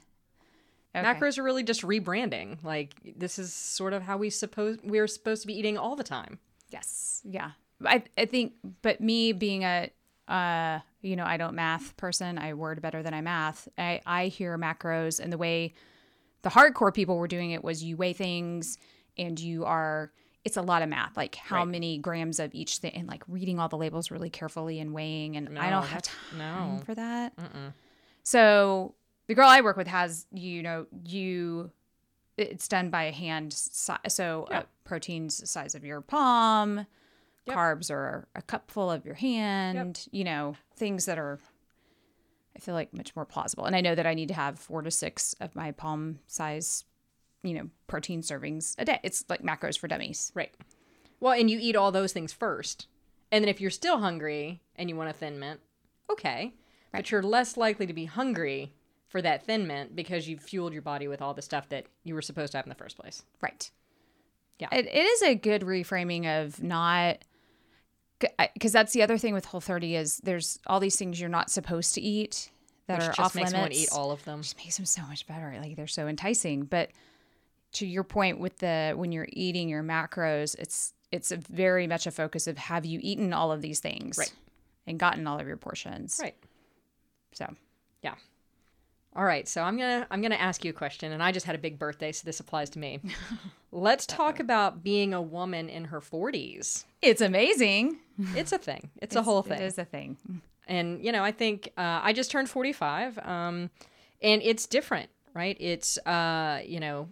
Okay. 0.95 1.07
macros 1.07 1.39
are 1.39 1.45
really 1.45 1.63
just 1.63 1.83
rebranding 1.83 2.65
like 2.65 2.95
this 3.17 3.39
is 3.39 3.53
sort 3.53 3.93
of 3.93 4.03
how 4.03 4.17
we 4.17 4.29
suppose 4.29 4.77
we're 4.83 5.07
supposed 5.07 5.43
to 5.43 5.47
be 5.47 5.57
eating 5.57 5.79
all 5.79 5.95
the 5.95 6.03
time 6.03 6.41
Yes. 6.71 7.21
Yeah. 7.25 7.51
I 7.85 8.03
I 8.17 8.27
think 8.27 8.55
but 8.83 9.01
me 9.01 9.33
being 9.33 9.65
a 9.65 9.91
uh 10.29 10.81
you 11.03 11.17
know, 11.17 11.25
I 11.25 11.39
don't 11.39 11.55
math 11.55 11.97
person, 11.97 12.37
I 12.39 12.55
word 12.55 12.83
better 12.83 13.03
than 13.03 13.15
I 13.15 13.21
math. 13.21 13.69
I 13.77 14.01
I 14.07 14.27
hear 14.27 14.57
macros 14.59 15.21
and 15.21 15.33
the 15.33 15.39
way 15.39 15.75
the 16.43 16.51
hardcore 16.51 16.95
people 16.95 17.17
were 17.19 17.29
doing 17.29 17.51
it 17.51 17.63
was 17.63 17.83
you 17.83 17.97
weigh 17.97 18.13
things 18.13 18.79
and 19.19 19.39
you 19.39 19.65
are 19.65 20.13
it's 20.45 20.57
a 20.57 20.63
lot 20.63 20.83
of 20.83 20.89
math, 20.89 21.17
like 21.17 21.35
how 21.35 21.59
Right. 21.59 21.69
many 21.69 21.99
grams 21.99 22.39
of 22.41 22.55
each 22.55 22.79
thing, 22.79 22.93
and 22.95 23.07
like 23.09 23.23
reading 23.29 23.59
all 23.59 23.69
the 23.69 23.77
labels 23.77 24.11
really 24.11 24.31
carefully 24.31 24.81
and 24.81 24.95
weighing. 24.95 25.37
And 25.37 25.59
I 25.59 25.69
don't 25.71 25.83
have 25.85 26.03
time 26.03 26.77
no. 26.79 26.83
for 26.85 26.95
that. 26.95 27.35
So 28.23 28.95
the 29.27 29.35
girl 29.35 29.49
I 29.49 29.61
work 29.61 29.77
with 29.77 29.87
has, 29.87 30.27
you 30.33 30.63
know, 30.63 30.87
you, 31.07 31.71
it's 32.37 32.69
done 32.69 32.91
by 32.91 33.05
a 33.05 33.13
hand. 33.13 33.53
Si- 33.53 33.93
so 34.09 34.47
Yeah. 34.51 34.59
uh, 34.61 34.63
proteins 34.85 35.39
the 35.39 35.47
size 35.47 35.75
of 35.75 35.85
your 35.85 36.01
palm, 36.01 36.87
Yep. 37.47 37.57
carbs 37.57 37.91
are 37.91 38.29
a 38.35 38.43
cupful 38.43 38.91
of 38.91 39.05
your 39.07 39.15
hand, 39.15 40.07
you 40.11 40.25
know, 40.25 40.57
things 40.77 41.07
that 41.07 41.19
are, 41.19 41.39
I 42.57 42.59
feel 42.61 42.75
like 42.75 42.93
much 42.93 43.15
more 43.17 43.25
plausible. 43.25 43.65
And 43.65 43.75
I 43.75 43.81
know 43.81 43.95
that 43.95 44.07
I 44.07 44.15
need 44.15 44.29
to 44.29 44.35
have 44.35 44.59
four 44.59 44.83
to 44.83 44.91
six 44.91 45.35
of 45.41 45.55
my 45.55 45.73
palm 45.73 46.19
size, 46.27 46.85
you 47.43 47.55
know, 47.55 47.69
protein 47.87 48.23
servings 48.23 48.75
a 48.79 48.85
day. 48.85 49.01
It's 49.03 49.25
like 49.29 49.43
macros 49.43 49.79
for 49.79 49.89
dummies. 49.89 50.31
Right. 50.35 50.53
Well, 51.21 51.33
and 51.33 51.51
you 51.51 51.59
eat 51.61 51.77
all 51.77 51.93
those 51.93 52.13
things 52.13 52.33
first. 52.33 52.87
And 53.33 53.45
then 53.45 53.49
if 53.49 53.61
you're 53.61 53.71
still 53.71 53.99
hungry 53.99 54.61
and 54.77 54.89
you 54.89 54.97
want 54.97 55.11
a 55.11 55.13
thin 55.13 55.39
mint, 55.39 55.61
okay. 56.11 56.55
But 56.93 57.11
you're 57.11 57.23
less 57.23 57.57
likely 57.57 57.87
to 57.87 57.93
be 57.93 58.07
hungry 58.07 58.73
for 59.07 59.23
that 59.23 59.45
thin 59.45 59.67
mint 59.67 59.95
because 59.95 60.29
you've 60.29 60.41
fueled 60.41 60.73
your 60.73 60.83
body 60.83 61.09
with 61.09 61.23
all 61.23 61.35
the 61.35 61.43
stuff 61.43 61.69
that 61.69 61.87
you 62.05 62.15
were 62.15 62.23
supposed 62.23 62.53
to 62.53 62.59
have 62.59 62.67
in 62.67 62.71
the 62.71 62.75
first 62.75 62.97
place. 62.99 63.23
Right. 63.41 63.71
Yeah. 64.59 64.69
It, 64.73 64.87
it 64.87 65.05
is 65.05 65.23
a 65.23 65.35
good 65.35 65.63
reframing 65.63 66.27
of 66.27 66.63
not 66.63 67.19
because 68.55 68.73
that's 68.73 68.93
the 68.93 69.03
other 69.03 69.17
thing 69.17 69.33
with 69.33 69.47
Whole 69.47 69.61
30 69.61 69.97
is 69.97 70.19
there's 70.19 70.59
all 70.67 70.79
these 70.81 70.97
things 70.97 71.19
you're 71.19 71.31
not 71.31 71.51
supposed 71.51 71.95
to 71.95 72.01
eat 72.01 72.51
that 72.87 72.99
Which 72.99 73.09
are 73.09 73.13
just 73.13 73.21
off 73.21 73.35
makes 73.35 73.53
limits. 73.53 73.77
to 73.77 73.83
eat 73.83 73.89
all 73.93 74.11
of 74.11 74.25
them. 74.25 74.43
Just 74.43 74.57
makes 74.59 74.77
them 74.77 74.85
so 74.85 75.03
much 75.03 75.27
better. 75.27 75.57
Like 75.61 75.77
they're 75.77 75.87
so 75.87 76.07
enticing. 76.07 76.65
But 76.65 76.91
to 77.73 77.87
your 77.87 78.05
point 78.05 78.39
with 78.41 78.59
the 78.59 78.93
when 78.97 79.13
you're 79.13 79.29
eating 79.33 79.69
your 79.69 79.83
macros, 79.83 80.57
it's 80.59 80.93
it's 81.13 81.31
a 81.33 81.37
very 81.37 81.87
much 81.87 82.07
a 82.07 82.11
focus 82.11 82.47
of 82.47 82.57
have 82.59 82.85
you 82.85 83.01
eaten 83.03 83.33
all 83.33 83.51
of 83.53 83.63
these 83.63 83.81
things 83.81 84.17
Right. 84.19 84.33
and 84.87 84.99
gotten 84.99 85.27
all 85.27 85.39
of 85.41 85.47
your 85.47 85.57
portions. 85.57 86.19
Right. 86.23 86.37
So 87.33 87.47
Yeah. 88.03 88.15
All 89.17 89.25
right, 89.25 89.49
so 89.49 89.63
I'm 89.63 89.77
gonna 89.77 90.07
I'm 90.11 90.23
gonna 90.23 90.37
ask 90.37 90.65
you 90.65 90.71
a 90.71 90.75
question, 90.75 91.11
and 91.13 91.21
I 91.23 91.33
just 91.33 91.45
had 91.45 91.57
a 91.57 91.59
big 91.59 91.79
birthday, 91.81 92.13
so 92.13 92.23
this 92.25 92.39
applies 92.39 92.71
to 92.71 92.79
me. 92.79 93.01
Let's 93.73 94.07
talk 94.07 94.39
about 94.39 94.85
being 94.85 95.13
a 95.15 95.21
woman 95.23 95.69
in 95.69 95.87
her 95.87 96.01
40s. 96.01 96.85
it's 97.03 97.21
amazing. 97.21 97.99
It's 98.37 98.53
a 98.53 98.59
thing. 98.59 98.91
It's, 99.01 99.17
a 99.17 99.23
whole 99.23 99.43
thing. 99.43 99.61
It 99.61 99.65
is 99.65 99.79
a 99.79 99.85
thing. 99.85 100.17
and 100.69 101.05
you 101.05 101.11
know 101.11 101.25
i 101.25 101.33
think 101.33 101.73
uh, 101.79 102.01
i 102.05 102.13
just 102.13 102.31
turned 102.31 102.49
45 102.51 103.19
um, 103.19 103.71
and 104.23 104.43
it's 104.43 104.67
different 104.67 105.09
right 105.35 105.57
it's 105.59 105.97
uh, 106.07 106.61
you 106.65 106.79
know 106.79 107.09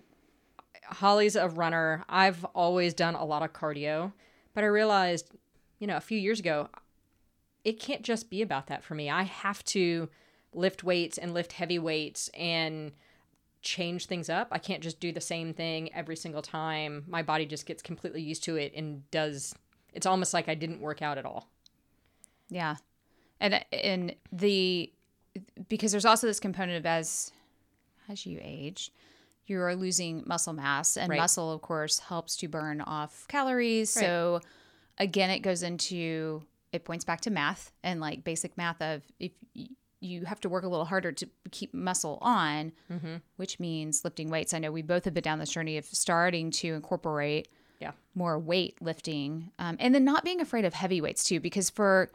holly's 0.91 1.37
a 1.37 1.49
runner. 1.49 2.05
I've 2.09 2.45
always 2.47 2.95
done 2.95 3.15
a 3.15 3.25
lot 3.25 3.43
of 3.43 3.53
cardio 3.53 4.13
but 4.55 4.65
i 4.65 4.67
realized 4.67 5.31
you 5.79 5.87
know 5.87 5.97
a 5.97 6.01
few 6.01 6.19
years 6.19 6.41
ago 6.41 6.69
it 7.65 7.79
can't 7.81 8.03
just 8.03 8.31
be 8.31 8.41
about 8.41 8.69
that 8.69 8.83
for 8.83 8.95
me. 8.95 9.11
I 9.11 9.25
have 9.25 9.63
to 9.67 10.09
lift 10.55 10.85
weights 10.85 11.19
and 11.19 11.35
lift 11.35 11.53
heavy 11.53 11.79
weights 11.79 12.31
and 12.33 12.93
change 13.61 14.07
things 14.07 14.31
up. 14.31 14.49
I 14.51 14.59
can't 14.59 14.83
just 14.83 15.01
do 15.01 15.13
the 15.13 15.21
same 15.21 15.53
thing 15.53 15.93
every 15.93 16.17
single 16.17 16.41
time. 16.41 17.05
My 17.07 17.23
body 17.23 17.45
just 17.45 17.67
gets 17.67 17.83
completely 17.83 18.23
used 18.23 18.43
to 18.45 18.57
it 18.57 18.73
and 18.75 19.09
does 19.11 19.55
it's 19.93 20.07
almost 20.07 20.33
like 20.33 20.49
i 20.49 20.55
didn't 20.55 20.81
work 20.81 21.03
out 21.03 21.19
at 21.19 21.27
all. 21.27 21.51
Yeah. 22.49 22.77
And 23.41 23.65
and 23.73 24.15
the 24.33 24.91
because 25.69 25.93
there's 25.93 26.07
also 26.07 26.27
this 26.27 26.41
component 26.41 26.79
of 26.79 26.87
as 26.87 27.33
as 28.09 28.25
you 28.25 28.39
age, 28.41 28.93
you 29.49 29.61
are 29.61 29.75
losing 29.75 30.23
muscle 30.27 30.53
mass 30.53 30.97
and 30.97 31.11
Right. 31.11 31.19
muscle 31.21 31.53
of 31.53 31.61
course 31.63 31.99
helps 32.01 32.37
to 32.37 32.49
burn 32.49 32.81
off 32.81 33.27
calories. 33.29 33.91
So 33.91 34.41
again 34.99 35.31
it 35.31 35.41
goes 35.41 35.63
into 35.63 36.43
it 36.73 36.85
points 36.85 37.05
back 37.05 37.21
to 37.23 37.31
math 37.31 37.73
and 37.83 38.01
like 38.01 38.25
basic 38.25 38.57
math 38.59 38.81
of 38.83 39.03
if 39.19 39.33
you 40.01 40.25
have 40.27 40.39
to 40.41 40.49
work 40.49 40.63
a 40.65 40.69
little 40.69 40.85
harder 40.85 41.11
to 41.11 41.29
keep 41.51 41.75
muscle 41.75 42.19
on, 42.23 42.73
which 43.37 43.59
means 43.59 44.05
lifting 44.05 44.31
weights. 44.31 44.55
I 44.55 44.59
know 44.61 44.71
we 44.71 44.83
both 44.83 45.05
have 45.07 45.15
been 45.15 45.25
down 45.25 45.41
this 45.41 45.51
journey 45.51 45.77
of 45.77 45.87
starting 45.87 46.51
to 46.53 46.75
incorporate 46.75 47.49
yeah 47.81 47.93
more 48.15 48.39
weight 48.39 48.77
lifting 48.83 49.51
um, 49.61 49.77
and 49.79 49.95
then 49.95 50.05
not 50.05 50.25
being 50.25 50.41
afraid 50.41 50.65
of 50.65 50.75
heavy 50.75 51.01
weights 51.01 51.23
too 51.23 51.39
because 51.39 51.71
for 51.71 52.11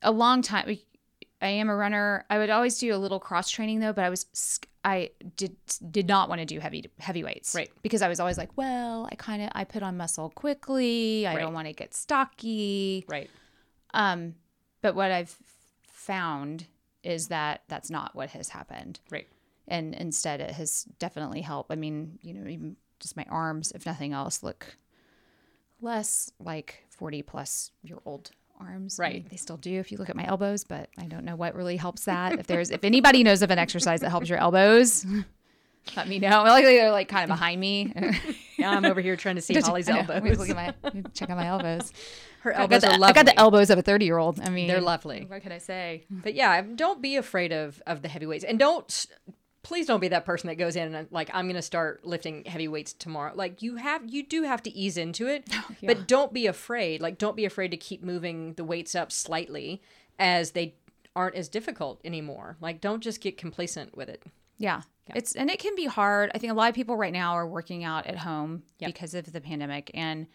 a 0.00 0.10
long 0.10 0.40
time 0.40 0.78
i 1.42 1.46
am 1.46 1.68
a 1.68 1.76
runner 1.76 2.24
i 2.30 2.38
would 2.38 2.48
always 2.48 2.78
do 2.78 2.94
a 2.94 2.96
little 2.96 3.20
cross 3.20 3.50
training 3.50 3.80
though 3.80 3.92
but 3.92 4.02
i 4.02 4.08
was 4.08 4.24
i 4.84 5.10
did 5.36 5.54
did 5.90 6.08
not 6.08 6.28
want 6.28 6.40
to 6.40 6.44
do 6.44 6.58
heavy 6.60 6.84
heavy 6.98 7.22
weights. 7.24 7.54
Right. 7.54 7.70
because 7.82 8.02
i 8.02 8.08
was 8.08 8.18
always 8.20 8.36
like 8.38 8.50
well 8.56 9.08
i 9.10 9.14
kind 9.14 9.42
of 9.42 9.50
i 9.54 9.64
put 9.64 9.82
on 9.82 9.96
muscle 9.96 10.30
quickly. 10.30 11.26
I 11.26 11.34
Right. 11.34 11.40
don't 11.40 11.54
want 11.54 11.68
to 11.68 11.72
get 11.72 11.94
stocky. 11.94 13.04
Right. 13.08 13.30
Um 13.94 14.34
but 14.80 14.94
what 14.94 15.10
i've 15.12 15.36
found 15.86 16.66
is 17.04 17.28
that 17.28 17.62
that's 17.68 17.90
not 17.90 18.14
what 18.14 18.30
has 18.30 18.48
happened. 18.48 19.00
Right. 19.10 19.26
And 19.68 19.94
instead 19.94 20.40
it 20.40 20.50
has 20.52 20.84
definitely 20.98 21.40
helped. 21.42 21.70
I 21.72 21.76
mean 21.76 22.18
you 22.22 22.34
know 22.34 22.48
even 22.48 22.76
just 23.00 23.16
my 23.16 23.26
arms 23.30 23.72
if 23.72 23.86
nothing 23.86 24.12
else 24.12 24.42
look 24.42 24.76
less 25.80 26.30
like 26.38 26.84
40 26.90 27.22
plus 27.22 27.70
year 27.82 27.98
old 28.04 28.30
arms 28.62 28.98
I 28.98 29.04
mean, 29.04 29.12
Right. 29.22 29.30
they 29.30 29.36
still 29.36 29.56
do 29.56 29.78
if 29.80 29.90
you 29.92 29.98
look 29.98 30.08
at 30.10 30.16
my 30.16 30.26
elbows 30.26 30.64
but 30.64 30.88
i 30.98 31.04
don't 31.04 31.24
know 31.24 31.36
what 31.36 31.54
really 31.54 31.76
helps 31.76 32.04
that 32.04 32.38
if 32.38 32.46
there's 32.46 32.70
if 32.70 32.84
anybody 32.84 33.22
knows 33.22 33.42
of 33.42 33.50
an 33.50 33.58
exercise 33.58 34.00
that 34.00 34.10
helps 34.10 34.28
your 34.28 34.38
elbows 34.38 35.04
let 35.96 36.06
me 36.08 36.18
know 36.18 36.42
like 36.44 36.64
they're 36.64 36.92
like 36.92 37.08
kind 37.08 37.24
of 37.24 37.28
behind 37.28 37.60
me 37.60 37.92
Yeah, 38.58 38.70
I'm 38.70 38.84
over 38.84 39.00
here 39.00 39.16
trying 39.16 39.34
to 39.36 39.42
see 39.42 39.54
Holly's 39.54 39.88
I 39.88 39.98
elbows. 39.98 40.38
look 40.38 40.48
at 40.50 40.56
my 40.56 41.00
check 41.14 41.30
out 41.30 41.36
my 41.36 41.46
elbows 41.48 41.92
Her 42.42 42.56
I 42.56 42.60
elbows 42.62 42.82
got, 42.82 42.90
are 42.90 42.94
the, 42.94 42.98
lovely. 43.00 43.10
I 43.10 43.12
got 43.24 43.26
the 43.26 43.40
elbows 43.40 43.70
of 43.70 43.78
a 43.78 43.82
30 43.82 44.04
year 44.04 44.18
old 44.18 44.40
i 44.40 44.48
mean 44.50 44.68
They're 44.68 44.80
lovely. 44.80 45.24
what 45.28 45.42
can 45.42 45.50
i 45.52 45.58
say 45.58 46.04
But 46.08 46.34
yeah, 46.34 46.60
don't 46.62 47.02
be 47.02 47.16
afraid 47.16 47.50
of 47.52 47.82
of 47.86 48.02
the 48.02 48.08
heavy 48.08 48.26
weights, 48.26 48.44
and 48.44 48.58
don't 48.58 49.06
please 49.62 49.86
don't 49.86 50.00
be 50.00 50.08
that 50.08 50.24
person 50.24 50.48
that 50.48 50.56
goes 50.56 50.76
in 50.76 50.94
and 50.94 51.08
like 51.10 51.30
I'm 51.32 51.46
gonna 51.46 51.62
start 51.62 52.04
lifting 52.04 52.44
heavy 52.44 52.68
weights 52.68 52.92
tomorrow. 52.92 53.32
Like 53.34 53.62
you 53.62 53.76
have 53.76 54.02
you 54.12 54.24
do 54.24 54.42
have 54.42 54.62
to 54.64 54.70
ease 54.70 54.96
into 54.96 55.26
it, 55.26 55.48
but 55.82 56.06
don't 56.06 56.32
be 56.32 56.46
afraid. 56.46 57.00
Like 57.00 57.18
don't 57.18 57.36
be 57.36 57.44
afraid 57.44 57.70
to 57.70 57.76
keep 57.76 58.02
moving 58.02 58.54
the 58.54 58.64
weights 58.64 58.94
up 58.94 59.12
slightly 59.12 59.82
as 60.18 60.52
they 60.52 60.74
aren't 61.14 61.36
as 61.36 61.48
difficult 61.48 62.00
anymore. 62.04 62.56
Like, 62.60 62.80
don't 62.80 63.02
just 63.02 63.20
get 63.20 63.36
complacent 63.36 63.96
with 63.96 64.08
it. 64.08 64.22
Yeah. 64.58 64.82
It's 65.14 65.34
and 65.34 65.50
it 65.50 65.58
can 65.58 65.74
be 65.74 65.86
hard. 65.86 66.30
I 66.34 66.38
think 66.38 66.52
a 66.52 66.54
lot 66.54 66.68
of 66.68 66.74
people 66.74 66.96
right 66.96 67.12
now 67.12 67.32
are 67.32 67.46
working 67.46 67.82
out 67.82 68.06
at 68.06 68.18
home 68.18 68.62
because 68.78 69.14
of 69.14 69.30
the 69.32 69.40
pandemic 69.40 69.90
and 69.94 70.26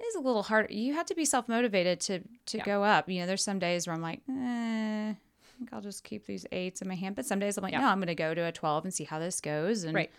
it 0.00 0.02
is 0.02 0.16
a 0.16 0.20
little 0.20 0.42
hard. 0.42 0.70
You 0.70 0.94
have 0.94 1.06
to 1.06 1.14
be 1.14 1.24
self 1.24 1.48
motivated 1.48 2.00
to 2.00 2.20
to 2.46 2.58
go 2.58 2.82
up. 2.82 3.08
You 3.08 3.20
know, 3.20 3.26
there's 3.26 3.44
some 3.44 3.60
days 3.60 3.86
where 3.86 3.94
I'm 3.94 4.02
like, 4.02 4.20
eh, 4.28 5.14
I 5.54 5.58
think 5.58 5.72
I'll 5.72 5.80
just 5.80 6.02
keep 6.04 6.26
these 6.26 6.44
eights 6.52 6.82
in 6.82 6.88
my 6.88 6.94
hand. 6.96 7.14
But 7.16 7.26
some 7.26 7.38
days 7.38 7.56
I'm 7.56 7.62
like, 7.62 7.72
no, 7.74 7.84
I'm 7.86 7.98
going 7.98 8.08
to 8.08 8.14
go 8.14 8.34
to 8.34 8.42
a 8.46 8.52
12 8.52 8.84
and 8.84 8.92
see 8.94 9.04
how 9.04 9.18
this 9.18 9.40
goes 9.40 9.84
and 9.84 9.94
Right. 9.94 10.10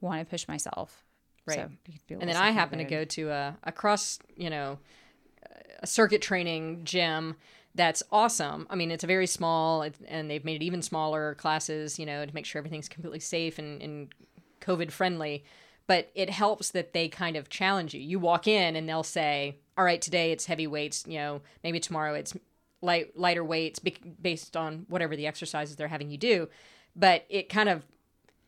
want 0.00 0.20
to 0.20 0.26
push 0.30 0.46
myself. 0.46 1.04
Right. 1.46 1.56
So 1.56 1.62
you 1.86 1.92
can 1.94 2.00
be 2.06 2.14
a 2.14 2.18
and 2.18 2.28
then 2.28 2.36
I 2.36 2.50
happen 2.50 2.78
to 2.78 2.84
go 2.84 3.04
to 3.04 3.30
a, 3.30 3.56
a 3.64 3.72
cross, 3.72 4.18
you 4.36 4.50
know, 4.50 4.78
a 5.80 5.86
circuit 5.86 6.22
training 6.22 6.82
gym 6.84 7.34
that's 7.74 8.02
awesome. 8.12 8.66
I 8.68 8.74
mean, 8.76 8.90
it's 8.90 9.02
a 9.02 9.06
very 9.06 9.26
small, 9.26 9.88
and 10.06 10.30
they've 10.30 10.44
made 10.44 10.60
it 10.62 10.64
even 10.64 10.82
smaller 10.82 11.34
classes, 11.36 11.98
you 11.98 12.04
know, 12.04 12.24
to 12.26 12.34
make 12.34 12.44
sure 12.44 12.58
everything's 12.58 12.88
completely 12.88 13.18
safe 13.20 13.58
and, 13.58 13.80
and 13.82 14.14
COVID 14.60 14.90
friendly. 14.92 15.44
But 15.86 16.10
it 16.14 16.28
helps 16.30 16.70
that 16.72 16.92
they 16.92 17.08
kind 17.08 17.34
of 17.34 17.48
challenge 17.48 17.94
you. 17.94 18.00
You 18.00 18.18
walk 18.18 18.46
in 18.46 18.76
and 18.76 18.88
they'll 18.88 19.02
say, 19.02 19.56
"All 19.76 19.84
right, 19.84 20.00
today 20.00 20.30
it's 20.30 20.44
heavy 20.46 20.66
weights. 20.66 21.04
You 21.08 21.18
know, 21.18 21.40
maybe 21.64 21.80
tomorrow 21.80 22.14
it's 22.14 22.34
light 22.82 23.16
lighter 23.16 23.44
weights 23.44 23.78
based 23.78 24.56
on 24.56 24.84
whatever 24.88 25.16
the 25.16 25.26
exercises 25.26 25.76
they're 25.76 25.88
having 25.88 26.10
you 26.10 26.18
do." 26.18 26.48
But 26.94 27.24
it 27.30 27.48
kind 27.48 27.68
of 27.68 27.84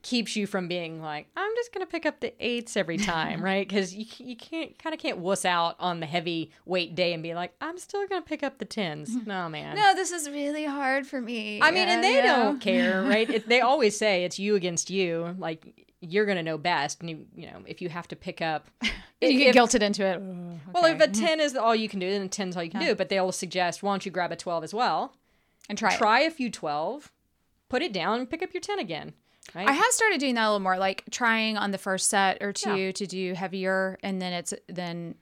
keeps 0.04 0.36
you 0.36 0.46
from 0.46 0.68
being 0.68 1.00
like, 1.00 1.26
I'm 1.34 1.50
just 1.56 1.72
gonna 1.72 1.86
pick 1.86 2.04
up 2.04 2.20
the 2.20 2.32
eights 2.38 2.76
every 2.76 2.98
time, 2.98 3.42
right? 3.50 3.66
Because 3.66 3.94
you 3.94 4.04
you 4.18 4.36
can't 4.36 4.78
kind 4.78 4.94
of 4.94 5.00
can't 5.00 5.18
wuss 5.18 5.44
out 5.44 5.76
on 5.80 5.98
the 5.98 6.06
heavy 6.06 6.52
weight 6.66 6.94
day 6.94 7.12
and 7.12 7.22
be 7.22 7.34
like, 7.34 7.54
I'm 7.60 7.78
still 7.78 8.06
gonna 8.06 8.22
pick 8.22 8.44
up 8.44 8.58
the 8.58 8.64
tens. 8.66 9.10
No, 9.26 9.48
man. 9.48 9.74
No, 9.74 9.94
this 9.94 10.12
is 10.12 10.28
really 10.28 10.66
hard 10.66 11.06
for 11.06 11.18
me. 11.18 11.62
I 11.62 11.70
mean, 11.70 11.88
and 11.88 12.04
they 12.04 12.16
know? 12.16 12.22
don't 12.22 12.60
care, 12.60 13.02
right? 13.02 13.28
It, 13.34 13.48
they 13.48 13.62
always 13.62 13.96
say 13.98 14.24
it's 14.24 14.38
you 14.38 14.54
against 14.54 14.90
you. 14.90 15.34
Like 15.38 15.93
you're 16.08 16.26
gonna 16.26 16.42
know 16.42 16.58
best, 16.58 17.00
and 17.00 17.10
you, 17.10 17.26
you 17.34 17.46
know 17.46 17.62
if 17.66 17.80
you 17.82 17.88
have 17.88 18.08
to 18.08 18.16
pick 18.16 18.40
up. 18.40 18.68
You 19.20 19.38
get 19.38 19.56
if- 19.56 19.62
guilted 19.62 19.80
into 19.80 20.04
it. 20.04 20.20
well, 20.74 20.84
if 20.84 21.00
a 21.00 21.08
ten 21.08 21.40
is 21.40 21.56
all 21.56 21.74
you 21.74 21.88
can 21.88 21.98
do, 21.98 22.10
then 22.10 22.22
a 22.22 22.28
ten's 22.28 22.58
all 22.58 22.62
you 22.62 22.68
can 22.68 22.80
do. 22.80 22.94
But 22.94 23.08
they'll 23.08 23.32
suggest, 23.32 23.82
why 23.82 23.92
don't 23.92 24.04
you 24.04 24.12
grab 24.12 24.32
a 24.32 24.36
twelve 24.36 24.62
as 24.64 24.74
well? 24.74 25.14
and 25.68 25.78
try 25.78 25.94
it. 25.94 25.96
Try 25.96 26.20
a 26.20 26.30
few 26.30 26.50
twelve, 26.50 27.10
put 27.70 27.80
it 27.80 27.90
down, 27.92 28.18
and 28.20 28.28
pick 28.28 28.42
up 28.42 28.52
your 28.52 28.60
ten 28.60 28.78
again. 28.78 29.14
Right? 29.54 29.66
I 29.66 29.72
have 29.72 29.92
started 29.92 30.20
doing 30.20 30.34
that 30.34 30.42
a 30.42 30.48
little 30.48 30.60
more, 30.60 30.76
like 30.76 31.04
trying 31.10 31.56
on 31.56 31.70
the 31.70 31.78
first 31.78 32.10
set 32.10 32.42
or 32.42 32.52
two 32.52 32.92
to 32.92 33.06
do 33.06 33.32
heavier, 33.32 33.98
and 34.02 34.20
then 34.20 34.34
it's 34.34 34.52
then, 34.68 35.14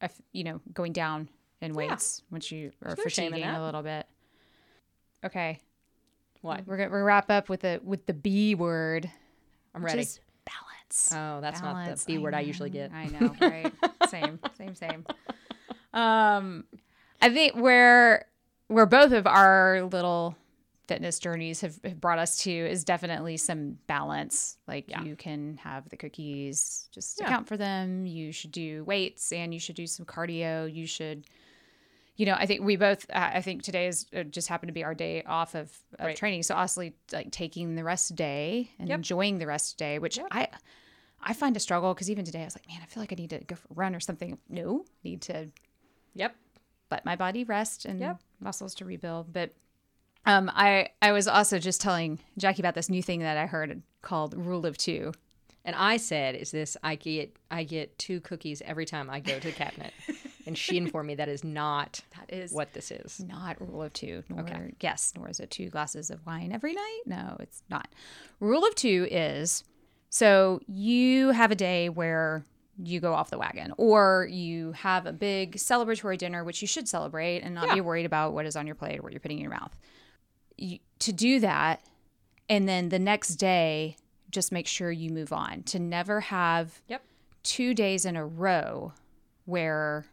if- 0.00 0.20
you 0.30 0.44
know, 0.44 0.60
going 0.72 0.92
down 0.92 1.28
in 1.60 1.74
weights 1.74 2.22
once 2.30 2.52
you 2.52 2.70
are 2.84 2.94
no 2.96 3.04
shame 3.08 3.32
fatiguing 3.32 3.48
a 3.48 3.64
little 3.64 3.82
bit. 3.82 4.06
Okay, 5.24 5.58
what? 6.42 6.66
we're 6.66 6.76
gonna 6.76 6.90
we're 6.90 7.04
wrap 7.04 7.30
up 7.30 7.48
with 7.48 7.60
the 7.60 7.80
with 7.82 8.06
the 8.06 8.14
B 8.14 8.54
word. 8.54 9.10
I'm 9.74 9.84
ready. 9.84 10.00
is 10.02 10.20
balance. 10.44 11.08
Oh, 11.12 11.40
that's 11.40 11.62
not 11.62 11.74
Balance. 11.74 12.04
the 12.04 12.14
B 12.14 12.18
word 12.18 12.34
I 12.34 12.40
know, 12.42 12.46
usually 12.46 12.70
get. 12.70 12.92
I 12.92 13.06
know, 13.06 13.34
right? 13.40 13.72
same, 14.08 14.38
same, 14.56 14.74
same. 14.74 15.06
Um, 15.92 16.64
I 17.20 17.30
think 17.30 17.56
where 17.56 18.26
where 18.68 18.86
both 18.86 19.10
of 19.12 19.26
our 19.26 19.82
little 19.82 20.36
fitness 20.86 21.18
journeys 21.18 21.60
have, 21.62 21.78
have 21.84 22.00
brought 22.00 22.18
us 22.20 22.38
to 22.44 22.50
is 22.52 22.84
definitely 22.84 23.36
some 23.36 23.78
balance. 23.88 24.56
Like 24.68 24.90
you 25.04 25.16
can 25.16 25.56
have 25.56 25.88
the 25.88 25.96
cookies, 25.96 26.88
just 26.92 27.18
Yeah. 27.20 27.26
account 27.26 27.48
for 27.48 27.56
them. 27.56 28.06
You 28.06 28.30
should 28.32 28.52
do 28.52 28.84
weights 28.84 29.32
and 29.32 29.52
you 29.52 29.58
should 29.58 29.74
do 29.76 29.86
some 29.88 30.06
cardio. 30.06 30.72
You 30.72 30.86
should. 30.86 31.26
You 32.20 32.26
know, 32.26 32.34
I 32.34 32.44
think 32.44 32.60
we 32.62 32.76
both. 32.76 33.06
Uh, 33.08 33.30
I 33.32 33.40
think 33.40 33.62
today 33.62 33.86
is 33.86 34.04
uh, 34.14 34.24
just 34.24 34.46
happened 34.46 34.68
to 34.68 34.74
be 34.74 34.84
our 34.84 34.92
day 34.92 35.22
off 35.22 35.54
of, 35.54 35.74
of 35.98 36.04
Right. 36.08 36.16
training. 36.16 36.42
So, 36.42 36.54
honestly, 36.54 36.92
like 37.14 37.30
taking 37.30 37.76
the 37.76 37.82
rest 37.82 38.14
day 38.14 38.72
and 38.78 38.90
Yep. 38.90 38.98
enjoying 38.98 39.38
the 39.38 39.46
rest 39.46 39.78
day, 39.78 39.98
which 39.98 40.18
I 40.30 40.48
I 41.22 41.32
find 41.32 41.56
a 41.56 41.60
struggle 41.60 41.94
because 41.94 42.10
even 42.10 42.26
today 42.26 42.42
I 42.42 42.44
was 42.44 42.54
like, 42.54 42.68
man, 42.68 42.80
I 42.82 42.84
feel 42.84 43.02
like 43.02 43.10
I 43.10 43.16
need 43.16 43.30
to 43.30 43.38
go 43.38 43.56
for 43.56 43.68
a 43.70 43.74
run 43.74 43.94
or 43.94 44.00
something. 44.00 44.36
No, 44.50 44.84
need 45.02 45.22
to 45.22 45.48
Yep. 46.14 46.36
let 46.90 47.06
my 47.06 47.16
body 47.16 47.42
rest 47.44 47.86
and 47.86 47.98
Yep. 47.98 48.20
muscles 48.38 48.74
to 48.74 48.84
rebuild. 48.84 49.32
But 49.32 49.54
um, 50.26 50.50
I 50.54 50.90
I 51.00 51.12
was 51.12 51.26
also 51.26 51.58
just 51.58 51.80
telling 51.80 52.18
Jackie 52.36 52.60
about 52.60 52.74
this 52.74 52.90
new 52.90 53.02
thing 53.02 53.20
that 53.20 53.38
I 53.38 53.46
heard 53.46 53.82
called 54.02 54.34
Rule 54.36 54.66
of 54.66 54.76
Two. 54.76 55.12
And 55.64 55.74
I 55.74 55.96
said, 55.96 56.34
"Is 56.34 56.50
this 56.50 56.76
I 56.82 56.96
get 56.96 57.34
I 57.50 57.64
get 57.64 57.96
two 57.96 58.20
cookies 58.20 58.60
every 58.66 58.84
time 58.84 59.08
I 59.08 59.20
go 59.20 59.38
to 59.40 59.48
the 59.48 59.54
cabinet?" 59.54 59.94
and 60.46 60.56
she 60.56 60.76
informed 60.76 61.06
me 61.08 61.14
that 61.16 61.28
is 61.28 61.44
not 61.44 62.00
That 62.18 62.32
is 62.34 62.52
what 62.52 62.72
this 62.72 62.90
is. 62.90 63.20
not 63.20 63.60
rule 63.60 63.82
of 63.82 63.92
two. 63.92 64.22
Nor, 64.28 64.40
Okay. 64.40 64.74
Yes, 64.80 65.12
nor 65.16 65.28
is 65.28 65.40
it 65.40 65.50
two 65.50 65.68
glasses 65.70 66.10
of 66.10 66.24
wine 66.26 66.52
every 66.52 66.74
night. 66.74 67.00
No, 67.06 67.36
it's 67.40 67.62
not. 67.70 67.88
Rule 68.40 68.64
of 68.66 68.74
two 68.74 69.06
is 69.10 69.64
so 70.08 70.60
you 70.66 71.30
have 71.30 71.50
a 71.50 71.54
day 71.54 71.88
where 71.88 72.44
you 72.82 72.98
go 72.98 73.12
off 73.12 73.28
the 73.30 73.36
wagon, 73.38 73.72
or 73.76 74.26
you 74.30 74.72
have 74.72 75.04
a 75.06 75.12
big 75.12 75.56
celebratory 75.56 76.16
dinner, 76.16 76.42
which 76.42 76.62
you 76.62 76.66
should 76.68 76.88
celebrate 76.88 77.40
and 77.40 77.54
not 77.54 77.74
be 77.74 77.80
worried 77.82 78.06
about 78.06 78.32
what 78.32 78.46
is 78.46 78.56
on 78.56 78.66
your 78.66 78.74
plate 78.74 78.98
or 78.98 79.02
what 79.02 79.12
you're 79.12 79.20
putting 79.20 79.36
in 79.38 79.42
your 79.42 79.50
mouth. 79.52 79.76
You, 80.56 80.78
to 81.00 81.12
do 81.12 81.40
that, 81.40 81.82
and 82.48 82.66
then 82.66 82.88
the 82.88 82.98
next 82.98 83.34
day, 83.36 83.96
just 84.30 84.50
make 84.50 84.66
sure 84.66 84.90
you 84.90 85.10
move 85.10 85.30
on. 85.32 85.62
To 85.64 85.78
never 85.78 86.20
have 86.20 86.80
Yep. 86.88 87.02
two 87.42 87.74
days 87.74 88.04
in 88.06 88.16
a 88.16 88.24
row 88.26 88.94
where 89.44 90.06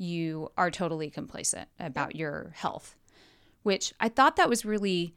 you 0.00 0.50
are 0.56 0.70
totally 0.70 1.10
complacent 1.10 1.68
about 1.78 2.16
your 2.16 2.52
health, 2.54 2.96
which 3.62 3.92
I 4.00 4.08
thought 4.08 4.36
that 4.36 4.48
was 4.48 4.64
really 4.64 5.14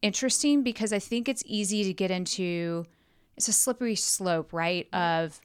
interesting 0.00 0.62
because 0.62 0.92
I 0.92 0.98
think 0.98 1.28
it's 1.28 1.42
easy 1.46 1.84
to 1.84 1.92
get 1.92 2.10
into 2.10 2.86
it's 3.36 3.48
a 3.48 3.52
slippery 3.52 3.96
slope, 3.96 4.52
right? 4.52 4.88
Of 4.92 5.40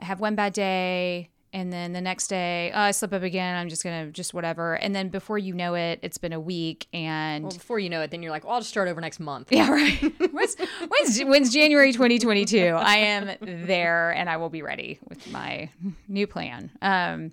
I 0.00 0.04
have 0.04 0.20
one 0.20 0.34
bad 0.34 0.54
day 0.54 1.30
and 1.52 1.72
then 1.72 1.92
the 1.92 2.00
next 2.00 2.26
day 2.26 2.72
oh, 2.74 2.80
I 2.80 2.90
slip 2.90 3.12
up 3.12 3.22
again. 3.22 3.56
I'm 3.56 3.68
just 3.68 3.84
gonna 3.84 4.10
just 4.10 4.34
whatever, 4.34 4.74
and 4.74 4.94
then 4.94 5.08
before 5.08 5.38
you 5.38 5.54
know 5.54 5.74
it, 5.74 6.00
it's 6.02 6.18
been 6.18 6.32
a 6.32 6.40
week 6.40 6.86
and 6.92 7.44
Well, 7.44 7.52
before 7.52 7.78
you 7.78 7.88
know 7.88 8.00
it, 8.00 8.10
then 8.10 8.22
you're 8.22 8.32
like, 8.32 8.44
"Well, 8.44 8.54
I'll 8.54 8.60
just 8.60 8.70
start 8.70 8.88
over 8.88 9.00
next 9.00 9.20
month." 9.20 9.52
yeah, 9.52 9.70
right. 9.70 10.00
when's, 10.32 10.56
when's, 10.88 11.20
when's 11.22 11.52
January 11.52 11.92
2022? 11.92 12.58
I 12.58 12.96
am 12.96 13.30
there 13.40 14.10
and 14.10 14.28
I 14.28 14.36
will 14.36 14.50
be 14.50 14.62
ready 14.62 14.98
with 15.08 15.30
my 15.30 15.70
new 16.08 16.26
plan. 16.26 16.70
Um, 16.82 17.32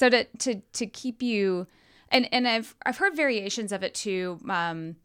so 0.00 0.08
to, 0.08 0.24
to, 0.38 0.62
to 0.72 0.86
keep 0.86 1.22
you, 1.22 1.66
and, 2.10 2.26
and 2.32 2.48
I've, 2.48 2.74
I've 2.86 2.96
heard 2.96 3.14
variations 3.14 3.70
of 3.70 3.82
it 3.82 3.94
too. 3.94 4.40
Um, 4.48 4.96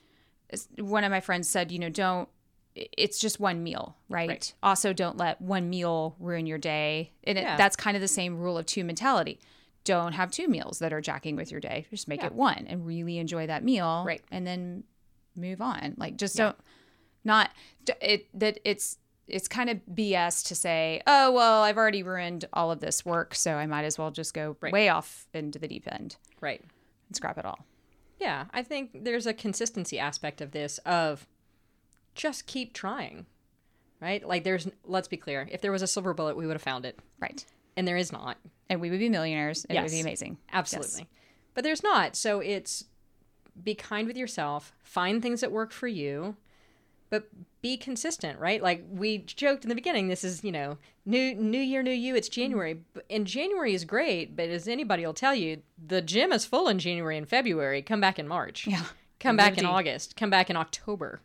one 0.77 1.03
of 1.03 1.11
my 1.11 1.19
friends 1.19 1.49
said, 1.49 1.69
you 1.69 1.79
know, 1.79 1.89
don't, 1.89 2.29
it's 2.75 3.19
just 3.19 3.39
one 3.39 3.61
meal, 3.61 3.97
right? 4.07 4.29
Right. 4.29 4.53
Also, 4.63 4.93
don't 4.93 5.17
let 5.17 5.41
one 5.41 5.69
meal 5.69 6.15
ruin 6.19 6.45
your 6.45 6.57
day. 6.57 7.11
And 7.25 7.37
it, 7.37 7.43
that's 7.57 7.75
kind 7.75 7.97
of 7.97 8.01
the 8.01 8.07
same 8.07 8.37
rule 8.37 8.57
of 8.57 8.65
two 8.65 8.83
mentality. 8.85 9.39
Don't 9.83 10.13
have 10.13 10.31
two 10.31 10.47
meals 10.47 10.79
that 10.79 10.93
are 10.93 11.01
jacking 11.01 11.35
with 11.35 11.51
your 11.51 11.59
day. 11.59 11.87
Just 11.89 12.07
make 12.07 12.21
Yeah. 12.21 12.27
it 12.27 12.33
one 12.33 12.65
and 12.67 12.85
really 12.85 13.17
enjoy 13.17 13.47
that 13.47 13.63
meal. 13.63 14.03
Right. 14.05 14.21
And 14.31 14.47
then 14.47 14.83
move 15.35 15.61
on. 15.61 15.95
Like 15.97 16.15
just 16.17 16.37
don't 16.37 16.57
not 17.23 17.49
it 18.01 18.27
that 18.39 18.59
it's 18.63 18.97
it's 19.27 19.47
kind 19.47 19.69
of 19.69 19.79
BS 19.93 20.45
to 20.47 20.55
say, 20.55 21.01
oh 21.07 21.31
well, 21.31 21.63
I've 21.63 21.77
already 21.77 22.03
ruined 22.03 22.45
all 22.53 22.71
of 22.71 22.79
this 22.79 23.03
work, 23.05 23.33
so 23.35 23.55
I 23.55 23.65
might 23.65 23.85
as 23.85 23.97
well 23.97 24.11
just 24.11 24.33
go 24.33 24.55
Right. 24.61 24.71
way 24.73 24.89
off 24.89 25.27
into 25.33 25.57
the 25.59 25.67
deep 25.67 25.87
end 25.91 26.17
Right. 26.41 26.61
and 27.07 27.15
scrap 27.15 27.37
it 27.37 27.45
all. 27.45 27.65
Yeah, 28.19 28.45
I 28.53 28.61
think 28.63 29.03
there's 29.03 29.25
a 29.27 29.33
consistency 29.33 29.99
aspect 29.99 30.41
of 30.41 30.51
this 30.51 30.77
of 30.79 31.27
just 32.13 32.45
keep 32.47 32.73
trying. 32.73 33.25
Right? 34.01 34.25
Like 34.27 34.43
there's 34.43 34.67
let's 34.83 35.07
be 35.07 35.17
clear, 35.17 35.47
if 35.51 35.61
there 35.61 35.71
was 35.71 35.81
a 35.81 35.87
silver 35.87 36.13
bullet, 36.13 36.37
we 36.37 36.45
would 36.45 36.53
have 36.55 36.61
found 36.61 36.85
it. 36.85 36.99
Right. 37.19 37.43
And 37.77 37.87
there 37.87 37.97
is 37.97 38.11
not. 38.11 38.37
And 38.69 38.79
we 38.81 38.89
would 38.89 38.99
be 38.99 39.09
millionaires 39.09 39.65
and 39.65 39.77
it 39.77 39.81
would 39.81 39.91
be 39.91 39.99
amazing. 40.01 40.37
Absolutely. 40.53 41.07
But 41.53 41.63
there's 41.63 41.83
not. 41.83 42.15
So 42.15 42.39
it's 42.39 42.85
be 43.63 43.73
kind 43.73 44.05
with 44.07 44.17
yourself, 44.17 44.73
find 44.83 45.21
things 45.21 45.41
that 45.41 45.51
work 45.51 45.71
for 45.71 45.87
you, 45.87 46.35
but 47.09 47.27
be 47.61 47.77
consistent, 47.77 48.39
right? 48.39 48.61
Like 48.61 48.83
we 48.89 49.19
joked 49.19 49.63
in 49.63 49.69
the 49.69 49.75
beginning, 49.75 50.07
this 50.07 50.23
is, 50.23 50.43
you 50.43 50.51
know, 50.51 50.77
new 51.05 51.33
new 51.35 51.59
year, 51.59 51.81
new 51.83 51.91
you, 51.91 52.15
it's 52.15 52.29
January. 52.29 52.75
Mm-hmm. 52.75 52.83
But- 52.93 53.05
And 53.09 53.25
January 53.27 53.73
is 53.73 53.85
great, 53.85 54.35
but 54.35 54.49
as 54.49 54.67
anybody 54.67 55.05
will 55.05 55.13
tell 55.13 55.35
you, 55.35 55.61
the 55.83 56.01
gym 56.01 56.31
is 56.33 56.45
full 56.45 56.67
in 56.67 56.79
January 56.79 57.17
and 57.17 57.27
February. 57.27 57.81
Come 57.81 58.01
back 58.01 58.19
in 58.19 58.27
March. 58.27 58.67
Yeah. 58.67 58.83
Come 59.19 59.37
back 59.37 59.57
in 59.57 59.65
August. 59.65 60.15
Come 60.15 60.29
back 60.29 60.49
in 60.49 60.55
October. 60.57 61.21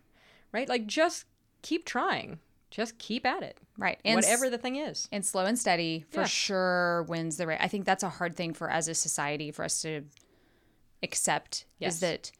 Right? 0.52 0.68
Like 0.68 0.86
just 0.86 1.26
keep 1.62 1.84
trying. 1.84 2.38
Just 2.70 2.98
keep 2.98 3.26
at 3.26 3.42
it. 3.42 3.58
Right. 3.76 3.98
And 4.04 4.14
whatever 4.14 4.48
the 4.48 4.58
thing 4.58 4.76
is. 4.76 5.08
and 5.10 5.24
slow 5.26 5.44
and 5.44 5.58
steady 5.58 6.04
for 6.10 6.20
Yeah. 6.20 6.26
sure 6.26 7.02
wins 7.08 7.36
the 7.36 7.46
race. 7.46 7.58
I 7.60 7.68
think 7.68 7.84
that's 7.84 8.02
a 8.04 8.08
hard 8.08 8.36
thing 8.36 8.54
for 8.54 8.70
as 8.70 8.86
a 8.88 8.94
society 8.94 9.50
for 9.50 9.64
us 9.64 9.82
to 9.82 10.04
accept 11.02 11.64
Yes. 11.78 11.94
is 11.94 12.00
that 12.00 12.30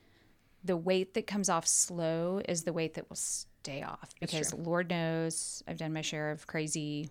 the 0.64 0.76
weight 0.76 1.14
that 1.14 1.26
comes 1.26 1.48
off 1.48 1.66
slow 1.66 2.40
is 2.48 2.64
the 2.64 2.72
weight 2.72 2.94
that 2.94 3.08
will 3.08 3.16
stay 3.16 3.82
off 3.82 4.10
because 4.20 4.52
Lord 4.54 4.90
knows 4.90 5.62
I've 5.66 5.76
done 5.78 5.92
my 5.92 6.02
share 6.02 6.30
of 6.30 6.46
crazy 6.46 7.10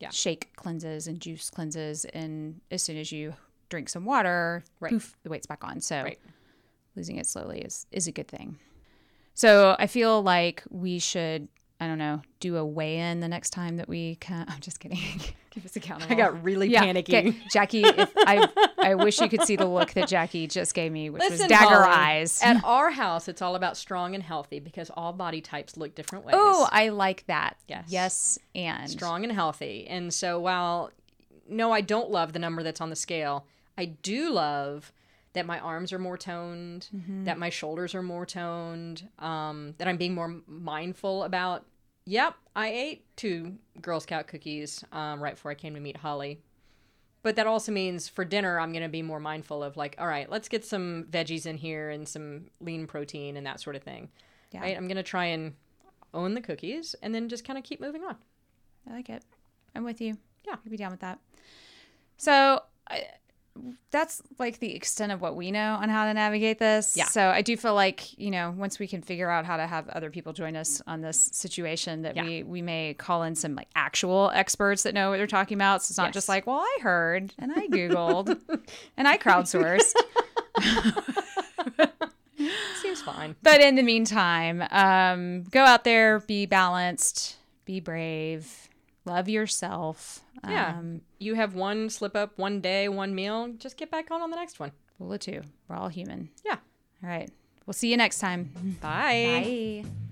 Yeah. 0.00 0.10
shake 0.10 0.54
cleanses 0.56 1.06
and 1.08 1.20
juice 1.20 1.50
cleanses 1.50 2.04
and 2.06 2.60
as 2.70 2.82
soon 2.82 2.96
as 2.98 3.10
you 3.10 3.34
drink 3.68 3.88
some 3.88 4.04
water, 4.04 4.64
Right. 4.80 4.92
poof, 4.92 5.16
the 5.22 5.30
weight's 5.30 5.46
back 5.46 5.64
on. 5.64 5.80
So 5.80 6.02
Right. 6.02 6.18
losing 6.96 7.16
it 7.16 7.26
slowly 7.26 7.60
is 7.62 7.86
is 7.90 8.06
a 8.06 8.12
good 8.12 8.28
thing. 8.28 8.58
So 9.34 9.76
I 9.78 9.86
feel 9.86 10.22
like 10.22 10.62
we 10.70 10.98
should 10.98 11.48
I 11.80 11.86
don't 11.86 11.98
know 11.98 12.22
do 12.40 12.56
a 12.56 12.64
weigh 12.66 12.98
in 12.98 13.20
the 13.20 13.28
next 13.28 13.50
time 13.50 13.76
that 13.76 13.88
we 13.88 14.16
can. 14.16 14.46
I'm 14.48 14.60
just 14.60 14.80
kidding. 14.80 14.98
Keep 15.58 15.64
us 15.66 15.76
accountable. 15.76 16.12
I 16.12 16.16
got 16.16 16.42
really 16.44 16.68
yeah, 16.68 16.82
panicky. 16.82 17.16
okay. 17.16 17.36
Jackie. 17.52 17.82
If 17.84 18.12
I 18.16 18.48
I 18.78 18.94
wish 18.94 19.20
you 19.20 19.28
could 19.28 19.42
see 19.42 19.56
the 19.56 19.66
look 19.66 19.92
that 19.94 20.08
Jackie 20.08 20.46
just 20.46 20.72
gave 20.74 20.92
me, 20.92 21.10
which 21.10 21.22
was 21.28 21.40
dagger 21.40 21.82
Holly, 21.82 21.88
eyes. 21.96 22.40
At 22.42 22.60
our 22.64 22.90
house, 22.90 23.26
it's 23.28 23.42
all 23.42 23.56
about 23.56 23.76
strong 23.76 24.14
and 24.14 24.22
healthy 24.22 24.60
because 24.60 24.90
all 24.90 25.12
body 25.12 25.40
types 25.40 25.76
look 25.76 25.94
different 25.94 26.24
ways. 26.24 26.34
Oh, 26.38 26.68
I 26.70 26.90
like 26.90 27.26
that. 27.26 27.56
Yes. 27.66 27.84
Yes, 27.88 28.38
and 28.54 28.88
strong 28.88 29.24
and 29.24 29.32
healthy. 29.32 29.86
And 29.88 30.14
so 30.14 30.38
while 30.38 30.90
no, 31.48 31.72
I 31.72 31.80
don't 31.80 32.10
love 32.10 32.32
the 32.32 32.38
number 32.38 32.62
that's 32.62 32.80
on 32.80 32.90
the 32.90 32.96
scale, 32.96 33.46
I 33.76 33.86
do 33.86 34.30
love 34.30 34.92
that 35.32 35.46
my 35.46 35.58
arms 35.60 35.92
are 35.92 35.98
more 35.98 36.16
toned, 36.18 36.88
Mm-hmm. 36.94 37.24
that 37.24 37.38
my 37.38 37.48
shoulders 37.50 37.94
are 37.94 38.02
more 38.02 38.26
toned, 38.26 39.08
um, 39.18 39.74
that 39.78 39.86
I'm 39.88 39.96
being 39.96 40.14
more 40.14 40.36
mindful 40.46 41.22
about. 41.24 41.64
Yep, 42.08 42.36
I 42.56 42.68
ate 42.68 43.16
two 43.16 43.56
Girl 43.82 44.00
Scout 44.00 44.28
cookies 44.28 44.82
um, 44.92 45.22
right 45.22 45.34
before 45.34 45.50
I 45.50 45.54
came 45.54 45.74
to 45.74 45.80
meet 45.80 45.98
Holly. 45.98 46.40
But 47.22 47.36
that 47.36 47.46
also 47.46 47.70
means 47.70 48.08
for 48.08 48.24
dinner, 48.24 48.58
I'm 48.58 48.72
going 48.72 48.82
to 48.82 48.88
be 48.88 49.02
more 49.02 49.20
mindful 49.20 49.62
of 49.62 49.76
like, 49.76 49.94
all 49.98 50.06
right, 50.06 50.30
let's 50.30 50.48
get 50.48 50.64
some 50.64 51.04
veggies 51.10 51.44
in 51.44 51.58
here 51.58 51.90
and 51.90 52.08
some 52.08 52.46
lean 52.62 52.86
protein 52.86 53.36
and 53.36 53.46
that 53.46 53.60
sort 53.60 53.76
of 53.76 53.82
thing. 53.82 54.08
Yeah. 54.52 54.62
Right? 54.62 54.74
I'm 54.74 54.88
going 54.88 54.96
to 54.96 55.02
try 55.02 55.26
and 55.26 55.52
own 56.14 56.32
the 56.32 56.40
cookies 56.40 56.94
and 57.02 57.14
then 57.14 57.28
just 57.28 57.44
kind 57.44 57.58
of 57.58 57.64
keep 57.64 57.78
moving 57.78 58.02
on. 58.02 58.16
I 58.88 58.94
like 58.94 59.10
it. 59.10 59.22
I'm 59.74 59.84
with 59.84 60.00
you. 60.00 60.16
Yeah. 60.46 60.54
I'd 60.64 60.70
be 60.70 60.78
down 60.78 60.92
with 60.92 61.00
that. 61.00 61.18
So 62.16 62.62
I, 62.88 63.04
that's 63.90 64.22
like 64.38 64.58
the 64.58 64.74
extent 64.74 65.12
of 65.12 65.20
what 65.20 65.36
we 65.36 65.50
know 65.50 65.74
on 65.80 65.88
how 65.88 66.04
to 66.06 66.14
navigate 66.14 66.58
this. 66.58 66.96
Yeah. 66.96 67.06
So 67.06 67.28
I 67.28 67.42
do 67.42 67.56
feel 67.56 67.74
like 67.74 68.18
you 68.18 68.30
know 68.30 68.54
once 68.56 68.78
we 68.78 68.86
can 68.86 69.02
figure 69.02 69.30
out 69.30 69.44
how 69.44 69.56
to 69.56 69.66
have 69.66 69.88
other 69.88 70.10
people 70.10 70.32
join 70.32 70.56
us 70.56 70.82
on 70.86 71.00
this 71.00 71.30
situation, 71.32 72.02
that 72.02 72.16
Yeah. 72.16 72.24
we 72.24 72.42
we 72.42 72.62
may 72.62 72.94
call 72.94 73.22
in 73.22 73.34
some 73.34 73.54
like 73.54 73.68
actual 73.74 74.30
experts 74.34 74.82
that 74.84 74.94
know 74.94 75.10
what 75.10 75.16
they're 75.16 75.26
talking 75.26 75.56
about. 75.56 75.82
So 75.82 75.92
it's 75.92 75.98
not 75.98 76.08
Yes. 76.08 76.14
just 76.14 76.28
like, 76.28 76.46
well, 76.46 76.60
I 76.60 76.78
heard 76.82 77.32
and 77.38 77.52
I 77.54 77.66
googled 77.68 78.38
and 78.96 79.08
I 79.08 79.18
crowdsourced. 79.18 79.94
Seems 82.82 83.02
fine. 83.02 83.34
But 83.42 83.60
in 83.60 83.74
the 83.74 83.82
meantime, 83.82 84.62
um, 84.70 85.42
go 85.44 85.64
out 85.64 85.84
there, 85.84 86.20
be 86.20 86.46
balanced, 86.46 87.36
be 87.64 87.80
brave, 87.80 88.68
love 89.04 89.28
yourself. 89.28 90.20
Yeah. 90.46 90.76
Um, 90.78 91.00
you 91.18 91.34
have 91.34 91.54
one 91.54 91.90
slip 91.90 92.16
up, 92.16 92.38
one 92.38 92.60
day, 92.60 92.88
one 92.88 93.14
meal. 93.14 93.48
Just 93.58 93.76
get 93.76 93.90
back 93.90 94.10
on 94.10 94.22
on 94.22 94.30
the 94.30 94.36
next 94.36 94.60
one. 94.60 94.72
We'll 94.98 95.18
two. 95.18 95.42
We're 95.68 95.76
all 95.76 95.88
human. 95.88 96.30
Yeah. 96.44 96.56
All 97.02 97.08
right. 97.08 97.30
We'll 97.66 97.74
see 97.74 97.90
you 97.90 97.96
next 97.96 98.18
time. 98.18 98.78
Bye. 98.80 99.82
Bye. 99.84 100.07